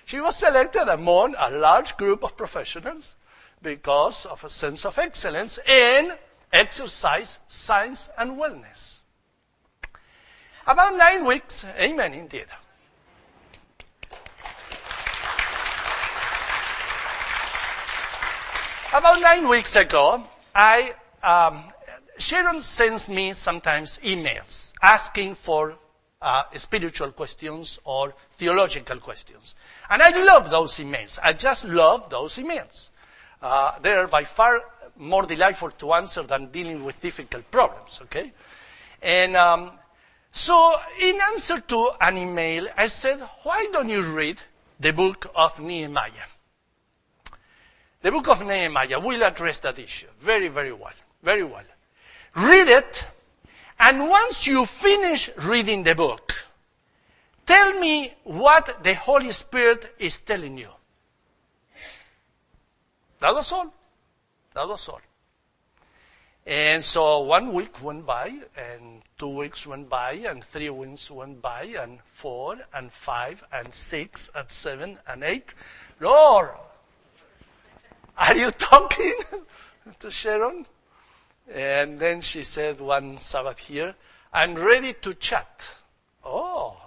she 0.06 0.20
was 0.20 0.38
selected 0.38 0.88
among 0.88 1.36
a 1.38 1.50
large 1.52 1.98
group 1.98 2.24
of 2.24 2.38
professionals 2.38 3.18
because 3.62 4.26
of 4.26 4.44
a 4.44 4.50
sense 4.50 4.86
of 4.86 4.98
excellence 4.98 5.60
in 5.68 6.14
exercise, 6.52 7.40
science, 7.48 8.10
and 8.18 8.32
wellness. 8.32 9.02
About 10.66 10.96
nine 10.96 11.26
weeks, 11.26 11.66
amen 11.78 12.14
indeed. 12.14 12.48
About 18.94 19.20
nine 19.22 19.50
weeks 19.50 19.76
ago, 19.76 20.24
I, 20.54 20.94
um, 21.24 21.64
Sharon 22.20 22.62
sends 22.62 23.10
me 23.10 23.34
sometimes 23.34 23.98
emails 24.04 24.72
asking 24.84 25.34
for 25.34 25.80
uh, 26.22 26.44
spiritual 26.58 27.10
questions 27.12 27.80
or 27.86 28.14
theological 28.34 29.00
questions. 29.00 29.56
And 29.90 30.00
I 30.00 30.12
love 30.24 30.52
those 30.52 30.74
emails. 30.74 31.18
I 31.24 31.34
just 31.34 31.66
love 31.66 32.12
those 32.12 32.38
emails. 32.38 32.90
Uh, 33.42 33.80
they're 33.82 34.08
by 34.08 34.26
far 34.26 34.62
more 34.96 35.24
delightful 35.24 35.72
to 35.72 35.94
answer 35.94 36.22
than 36.22 36.52
dealing 36.52 36.84
with 36.84 37.02
difficult 37.02 37.50
problems, 37.50 38.00
okay? 38.04 38.32
And 39.02 39.36
um, 39.36 39.72
so, 40.30 40.76
in 41.02 41.20
answer 41.32 41.60
to 41.60 41.90
an 42.00 42.20
email, 42.20 42.68
I 42.78 42.86
said, 42.88 43.20
why 43.42 43.68
don't 43.74 43.90
you 43.90 44.04
read 44.14 44.40
the 44.80 44.94
book 44.94 45.32
of 45.36 45.60
Nehemiah? 45.60 46.30
The 48.04 48.12
book 48.12 48.28
of 48.28 48.46
Nehemiah 48.46 49.00
will 49.00 49.24
address 49.24 49.60
that 49.60 49.80
issue 49.80 50.08
very, 50.20 50.50
very 50.50 50.74
well. 50.74 50.92
Very 51.24 51.46
well. 51.46 51.64
Read 52.36 52.68
it, 52.68 53.08
and 53.80 54.10
once 54.10 54.46
you 54.46 54.66
finish 54.66 55.30
reading 55.38 55.84
the 55.84 55.96
book, 55.96 56.34
tell 57.46 57.80
me 57.80 58.14
what 58.26 58.84
the 58.84 58.94
Holy 58.94 59.32
Spirit 59.32 59.96
is 60.00 60.20
telling 60.20 60.58
you. 60.58 60.68
That 63.22 63.34
was 63.34 63.50
all. 63.54 63.74
That 64.54 64.68
was 64.68 64.90
all. 64.90 65.02
And 66.46 66.84
so 66.84 67.22
one 67.22 67.54
week 67.54 67.82
went 67.82 68.06
by, 68.06 68.38
and 68.58 69.02
two 69.18 69.30
weeks 69.30 69.66
went 69.66 69.88
by, 69.88 70.12
and 70.28 70.44
three 70.44 70.70
weeks 70.70 71.10
went 71.10 71.42
by, 71.42 71.74
and 71.80 72.00
four, 72.12 72.58
and 72.74 72.92
five, 72.92 73.42
and 73.54 73.74
six, 73.74 74.30
and 74.36 74.50
seven, 74.50 74.98
and 75.08 75.24
eight. 75.24 75.54
Lord, 76.02 76.50
are 78.18 78.36
you 78.36 78.52
talking 78.52 79.14
to 80.00 80.12
Sharon? 80.12 80.66
And 81.54 82.00
then 82.00 82.22
she 82.22 82.44
said 82.44 82.80
one 82.80 83.18
Sabbath 83.18 83.58
here, 83.60 83.96
I'm 84.32 84.56
ready 84.56 84.94
to 85.02 85.14
chat. 85.14 85.76
Oh, 86.24 86.78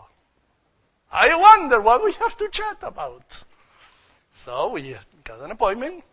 I 1.12 1.34
wonder 1.36 1.80
what 1.80 2.02
we 2.04 2.12
have 2.12 2.36
to 2.38 2.48
chat 2.48 2.78
about. 2.82 3.44
So 4.32 4.70
we 4.70 4.96
got 5.24 5.40
an 5.40 5.50
appointment, 5.50 6.04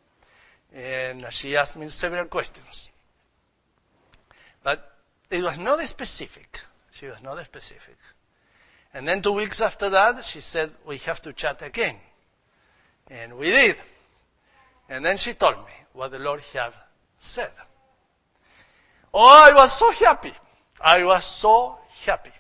and 0.74 1.26
she 1.32 1.58
asked 1.58 1.76
me 1.76 1.88
several 1.88 2.26
questions. 2.26 2.92
But 4.64 4.94
it 5.30 5.44
was 5.44 5.58
not 5.58 5.80
specific. 5.88 6.60
She 6.92 7.08
was 7.08 7.22
not 7.24 7.44
specific. 7.44 7.98
And 8.94 9.08
then 9.08 9.22
two 9.22 9.32
weeks 9.32 9.60
after 9.62 9.90
that, 9.90 10.24
she 10.24 10.40
said, 10.40 10.72
we 10.86 10.98
have 11.00 11.22
to 11.24 11.34
chat 11.34 11.62
again. 11.62 11.96
And 13.10 13.38
we 13.38 13.48
did. 13.48 13.76
And 14.90 15.06
then 15.06 15.18
she 15.18 15.34
told 15.34 15.58
me 15.58 15.74
what 15.94 16.12
the 16.12 16.20
Lord 16.20 16.42
had 16.54 16.74
said. 17.18 17.52
Oh, 19.14 19.50
I 19.50 19.54
was 19.54 19.72
so 19.72 19.92
happy. 19.92 20.34
I 20.82 21.04
was 21.04 21.24
so 21.24 21.78
happy. 22.06 22.32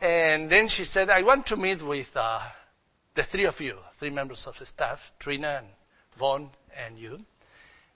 And 0.00 0.50
then 0.50 0.68
she 0.68 0.84
said, 0.84 1.08
I 1.08 1.22
want 1.22 1.46
to 1.46 1.56
meet 1.56 1.80
with 1.80 2.12
uh, 2.14 2.40
the 3.14 3.22
three 3.22 3.44
of 3.44 3.60
you, 3.60 3.78
three 3.98 4.10
members 4.10 4.46
of 4.46 4.58
the 4.58 4.66
staff, 4.66 5.12
Trina 5.18 5.60
and 5.62 5.66
Vaughn 6.16 6.50
and 6.76 6.98
you. 6.98 7.24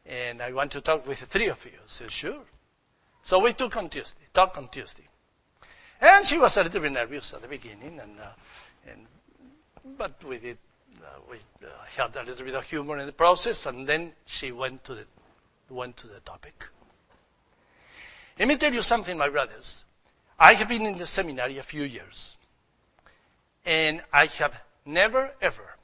And 0.07 0.41
I 0.41 0.53
want 0.53 0.73
to 0.73 0.81
talk 0.81 1.07
with 1.07 1.21
the 1.21 1.27
three 1.27 1.49
of 1.49 1.63
you. 1.67 1.79
Said, 1.87 2.11
sure. 2.11 2.41
So 3.23 3.41
we 3.41 3.53
took 3.53 3.77
on 3.77 3.91
Tuesday, 3.91 4.25
talked 4.33 4.57
on 4.57 4.69
Tuesday. 4.69 5.07
And 6.01 6.25
she 6.25 6.39
was 6.39 6.57
a 6.57 6.63
little 6.63 6.81
bit 6.81 6.93
nervous 6.93 7.35
at 7.35 7.43
the 7.43 7.49
beginning, 7.49 7.99
and, 8.01 8.21
uh, 8.21 8.29
and 8.91 9.07
but 9.99 10.23
we 10.25 10.39
did, 10.39 10.59
we 11.31 11.37
uh, 11.63 11.71
had 11.97 12.15
a 12.17 12.23
little 12.25 12.45
bit 12.45 12.55
of 12.55 12.69
humor 12.69 12.99
in 12.99 13.07
the 13.07 13.13
process, 13.13 13.67
and 13.67 13.87
then 13.87 14.13
she 14.27 14.53
went 14.53 14.85
to 14.85 14.95
the 14.95 15.07
went 15.71 15.97
to 15.99 16.07
the 16.07 16.21
topic. 16.21 16.69
Let 18.39 18.49
me 18.49 18.57
tell 18.57 18.73
you 18.73 18.83
something, 18.83 19.19
my 19.19 19.29
brothers. 19.29 19.85
I 20.39 20.55
have 20.55 20.69
been 20.69 20.87
in 20.87 20.99
the 20.99 21.07
seminary 21.07 21.59
a 21.59 21.63
few 21.63 21.83
years, 21.83 22.37
and 23.67 24.03
I 24.13 24.27
have 24.27 24.61
never 24.87 25.33
ever 25.43 25.77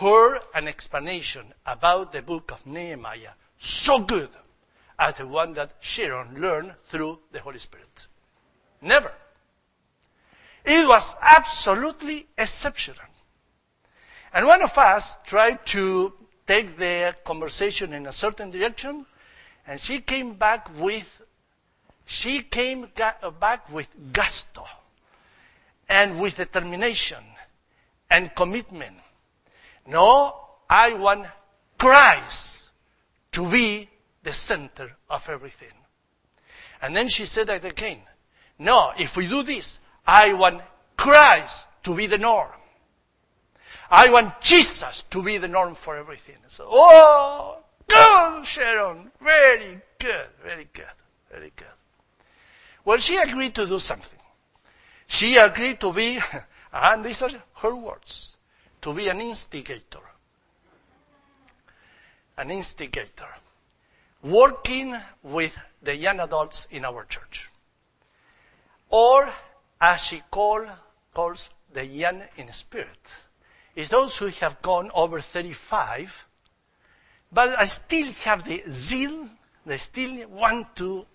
heard 0.00 0.40
an 0.54 0.68
explanation 0.68 1.54
about 1.64 2.12
the 2.12 2.22
book 2.22 2.52
of 2.52 2.66
Nehemiah 2.66 3.32
so 3.58 4.00
good 4.00 4.28
as 4.98 5.14
the 5.14 5.26
one 5.26 5.54
that 5.54 5.72
Sharon 5.80 6.40
learned 6.40 6.74
through 6.88 7.20
the 7.32 7.40
Holy 7.40 7.58
Spirit. 7.58 8.06
Never. 8.80 9.12
It 10.64 10.86
was 10.86 11.16
absolutely 11.22 12.26
exceptional. 12.36 13.06
And 14.36 14.46
one 14.46 14.60
of 14.60 14.76
us 14.76 15.18
tried 15.24 15.64
to 15.68 16.12
take 16.46 16.76
the 16.76 17.16
conversation 17.24 17.94
in 17.94 18.04
a 18.04 18.12
certain 18.12 18.50
direction, 18.50 19.06
and 19.66 19.80
she 19.80 20.00
came 20.00 20.34
back 20.34 20.68
with, 20.78 21.22
she 22.04 22.42
came 22.42 22.86
uh, 23.00 23.30
back 23.30 23.72
with 23.72 23.88
gusto 24.12 24.66
and 25.88 26.20
with 26.20 26.36
determination 26.36 27.24
and 28.10 28.34
commitment. 28.34 28.96
No, 29.86 30.38
I 30.68 30.92
want 30.92 31.28
Christ 31.78 32.72
to 33.32 33.50
be 33.50 33.88
the 34.22 34.34
center 34.34 34.96
of 35.08 35.26
everything. 35.30 35.72
And 36.82 36.94
then 36.94 37.08
she 37.08 37.24
said 37.24 37.48
again. 37.48 38.02
No, 38.58 38.92
if 38.98 39.16
we 39.16 39.28
do 39.28 39.42
this, 39.42 39.80
I 40.06 40.34
want 40.34 40.60
Christ 40.98 41.68
to 41.84 41.94
be 41.94 42.06
the 42.06 42.18
norm. 42.18 42.50
I 43.90 44.10
want 44.10 44.40
Jesus 44.40 45.04
to 45.10 45.22
be 45.22 45.38
the 45.38 45.48
norm 45.48 45.74
for 45.74 45.96
everything. 45.96 46.36
So, 46.48 46.66
oh, 46.68 47.58
Good, 47.88 48.46
Sharon. 48.46 49.10
Very 49.20 49.80
good. 49.98 50.28
Very 50.42 50.68
good. 50.72 50.84
Very 51.30 51.52
good. 51.54 51.66
Well, 52.84 52.98
she 52.98 53.16
agreed 53.16 53.54
to 53.54 53.66
do 53.66 53.78
something. 53.78 54.18
She 55.06 55.36
agreed 55.36 55.80
to 55.80 55.92
be, 55.92 56.18
and 56.72 57.04
these 57.04 57.22
are 57.22 57.30
her 57.56 57.74
words, 57.74 58.36
to 58.82 58.92
be 58.92 59.08
an 59.08 59.20
instigator. 59.20 60.00
An 62.36 62.50
instigator. 62.50 63.34
Working 64.22 64.96
with 65.22 65.56
the 65.82 65.96
young 65.96 66.20
adults 66.20 66.66
in 66.70 66.84
our 66.84 67.04
church. 67.04 67.50
Or, 68.90 69.32
as 69.80 70.02
she 70.02 70.22
call, 70.30 70.66
calls 71.14 71.50
the 71.72 71.84
young 71.84 72.22
in 72.36 72.52
spirit, 72.52 73.25
is 73.76 73.90
those 73.90 74.16
who 74.16 74.26
have 74.26 74.60
gone 74.62 74.90
over 74.94 75.20
35 75.20 76.26
but 77.32 77.50
I 77.58 77.66
still 77.66 78.10
have 78.24 78.44
the 78.44 78.62
zeal, 78.70 79.28
they 79.64 79.78
still 79.78 80.26
want 80.28 80.74
to 80.76 81.06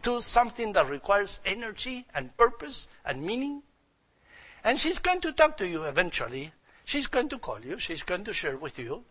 do 0.00 0.20
something 0.20 0.72
that 0.74 0.88
requires 0.88 1.40
energy 1.44 2.06
and 2.14 2.36
purpose 2.36 2.88
and 3.04 3.22
meaning. 3.22 3.62
And 4.62 4.78
she's 4.78 4.98
going 4.98 5.20
to 5.22 5.32
talk 5.32 5.56
to 5.58 5.66
you 5.66 5.84
eventually. 5.84 6.52
She's 6.84 7.06
going 7.06 7.28
to 7.30 7.38
call 7.38 7.60
you. 7.60 7.78
She's 7.78 8.02
going 8.02 8.24
to 8.24 8.32
share 8.32 8.56
with 8.56 8.78
you 8.78 9.04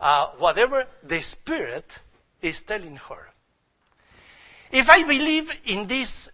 uh, 0.00 0.28
whatever 0.38 0.86
the 1.02 1.20
Spirit 1.20 1.98
is 2.40 2.62
telling 2.62 2.96
her. 2.96 3.30
If 4.70 4.88
I 4.88 5.02
believe 5.02 5.50
in 5.64 5.88
this 5.88 6.30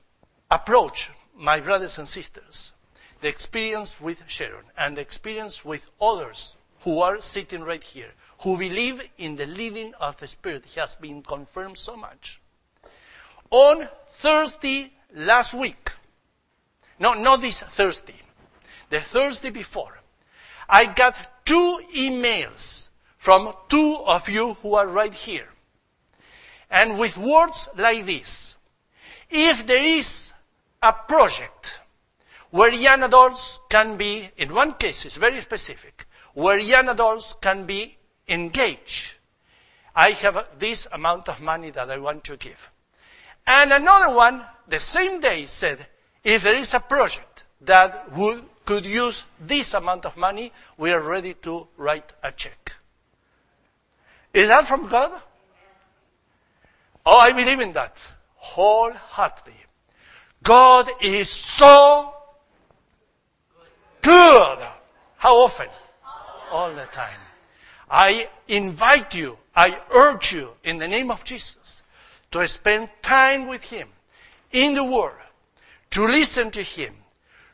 approach, 0.51 1.11
my 1.37 1.61
brothers 1.61 1.99
and 1.99 2.07
sisters, 2.07 2.74
the 3.25 3.31
experience 3.31 3.99
with 4.03 4.19
Sharon 4.27 4.67
and 4.77 4.99
the 4.99 5.01
experience 5.01 5.65
with 5.65 5.87
others 5.99 6.59
who 6.81 7.01
are 7.01 7.19
sitting 7.21 7.63
right 7.63 7.83
here, 7.83 8.11
who 8.43 8.59
believe 8.59 9.09
in 9.17 9.37
the 9.37 9.47
leading 9.47 9.95
of 9.95 10.19
the 10.19 10.27
Spirit 10.27 10.67
has 10.77 10.97
been 10.97 11.23
confirmed 11.23 11.79
so 11.79 11.97
much. 11.97 12.43
On 13.51 13.89
Thursday 14.09 14.93
last 15.15 15.55
week, 15.55 15.91
no, 16.99 17.15
not 17.15 17.41
this 17.41 17.61
Thursday, 17.61 18.21
the 18.91 19.01
Thursday 19.01 19.49
before, 19.49 20.03
I 20.69 20.85
got 20.85 21.17
two 21.47 21.81
emails 21.97 22.91
from 23.17 23.55
two 23.71 23.97
of 24.07 24.29
you 24.29 24.53
who 24.53 24.75
are 24.75 24.87
right 24.87 25.15
here. 25.15 25.49
And 26.71 26.99
with 26.99 27.17
words 27.17 27.71
like 27.75 28.05
this, 28.05 28.59
if 29.31 29.67
there 29.67 29.83
is 29.83 30.35
a 30.83 30.93
project 30.93 31.81
where 32.55 32.73
young 32.73 33.03
adults 33.03 33.59
can 33.69 33.97
be, 33.97 34.29
in 34.37 34.55
one 34.55 34.75
case, 34.75 35.05
it's 35.05 35.17
very 35.17 35.41
specific, 35.41 36.07
where 36.35 36.57
young 36.57 36.89
adults 36.89 37.35
can 37.41 37.67
be 37.67 37.97
engaged. 38.29 39.15
I 39.93 40.11
have 40.11 40.37
uh, 40.37 40.45
this 40.57 40.87
amount 40.93 41.29
of 41.29 41.41
money 41.41 41.71
that 41.71 41.91
I 41.91 41.99
want 41.99 42.23
to 42.23 42.37
give. 42.37 42.71
And 43.45 43.73
another 43.73 44.15
one, 44.15 44.47
the 44.69 44.79
same 44.79 45.19
day, 45.19 45.47
said, 45.47 45.85
if 46.23 46.45
there 46.45 46.55
is 46.55 46.73
a 46.75 46.79
project 46.79 47.43
that 47.63 48.13
would 48.13 48.45
could 48.65 48.87
use 48.87 49.27
this 49.41 49.75
amount 49.75 50.07
of 50.07 50.17
money, 50.17 50.53
we 50.79 50.93
are 50.93 51.01
ready 51.01 51.35
to 51.43 51.67
write 51.77 52.13
a 52.23 52.31
check. 52.31 52.77
Is 54.33 54.47
that 54.47 54.65
from 54.65 54.87
God? 54.87 55.11
Oh, 57.05 57.19
I 57.19 57.33
believe 57.33 57.59
in 57.59 57.73
that 57.73 57.99
wholeheartedly. 58.37 59.55
God 60.45 60.89
is 61.01 61.29
so 61.29 62.15
good. 64.05 64.59
How 65.17 65.37
often? 65.37 65.69
All 66.53 66.71
the 66.71 66.87
time. 66.93 67.19
I 67.91 68.29
invite 68.47 69.15
you, 69.15 69.39
I 69.57 69.81
urge 69.91 70.33
you 70.33 70.51
in 70.63 70.79
the 70.79 70.89
name 70.89 71.11
of 71.11 71.25
Jesus 71.25 71.83
to 72.31 72.47
spend 72.47 72.91
time 73.03 73.47
with 73.47 73.65
Him 73.65 73.89
in 74.53 74.75
the 74.75 74.85
Word, 74.85 75.23
to 75.91 76.05
listen 76.05 76.51
to 76.53 76.63
Him, 76.63 76.95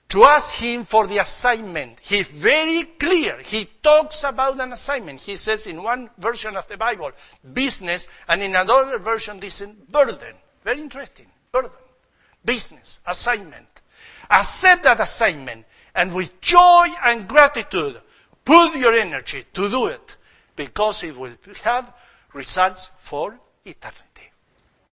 to 0.08 0.24
ask 0.24 0.56
Him 0.56 0.84
for 0.84 1.06
the 1.06 1.18
assignment. 1.18 1.98
He's 2.00 2.26
very 2.26 2.84
clear. 2.84 3.38
He 3.38 3.68
talks 3.82 4.24
about 4.24 4.60
an 4.60 4.72
assignment. 4.72 5.20
He 5.20 5.36
says 5.36 5.66
in 5.66 5.82
one 5.82 6.10
version 6.18 6.56
of 6.56 6.66
the 6.68 6.76
Bible, 6.76 7.12
business, 7.52 8.08
and 8.28 8.42
in 8.42 8.56
another 8.56 8.98
version, 8.98 9.38
this 9.38 9.60
is 9.60 9.68
burden. 9.68 10.34
Very 10.64 10.80
interesting. 10.80 11.26
Burden. 11.52 11.70
Business. 12.44 13.00
Assignment. 13.06 13.68
Accept 14.30 14.84
that 14.84 15.00
assignment 15.00 15.64
and 16.00 16.14
with 16.14 16.40
joy 16.40 16.86
and 17.04 17.28
gratitude, 17.28 18.00
put 18.42 18.74
your 18.74 18.94
energy 18.94 19.44
to 19.52 19.68
do 19.68 19.86
it 19.88 20.16
because 20.56 21.04
it 21.04 21.14
will 21.14 21.36
have 21.62 21.92
results 22.32 22.90
for 22.98 23.38
eternity. 23.66 24.09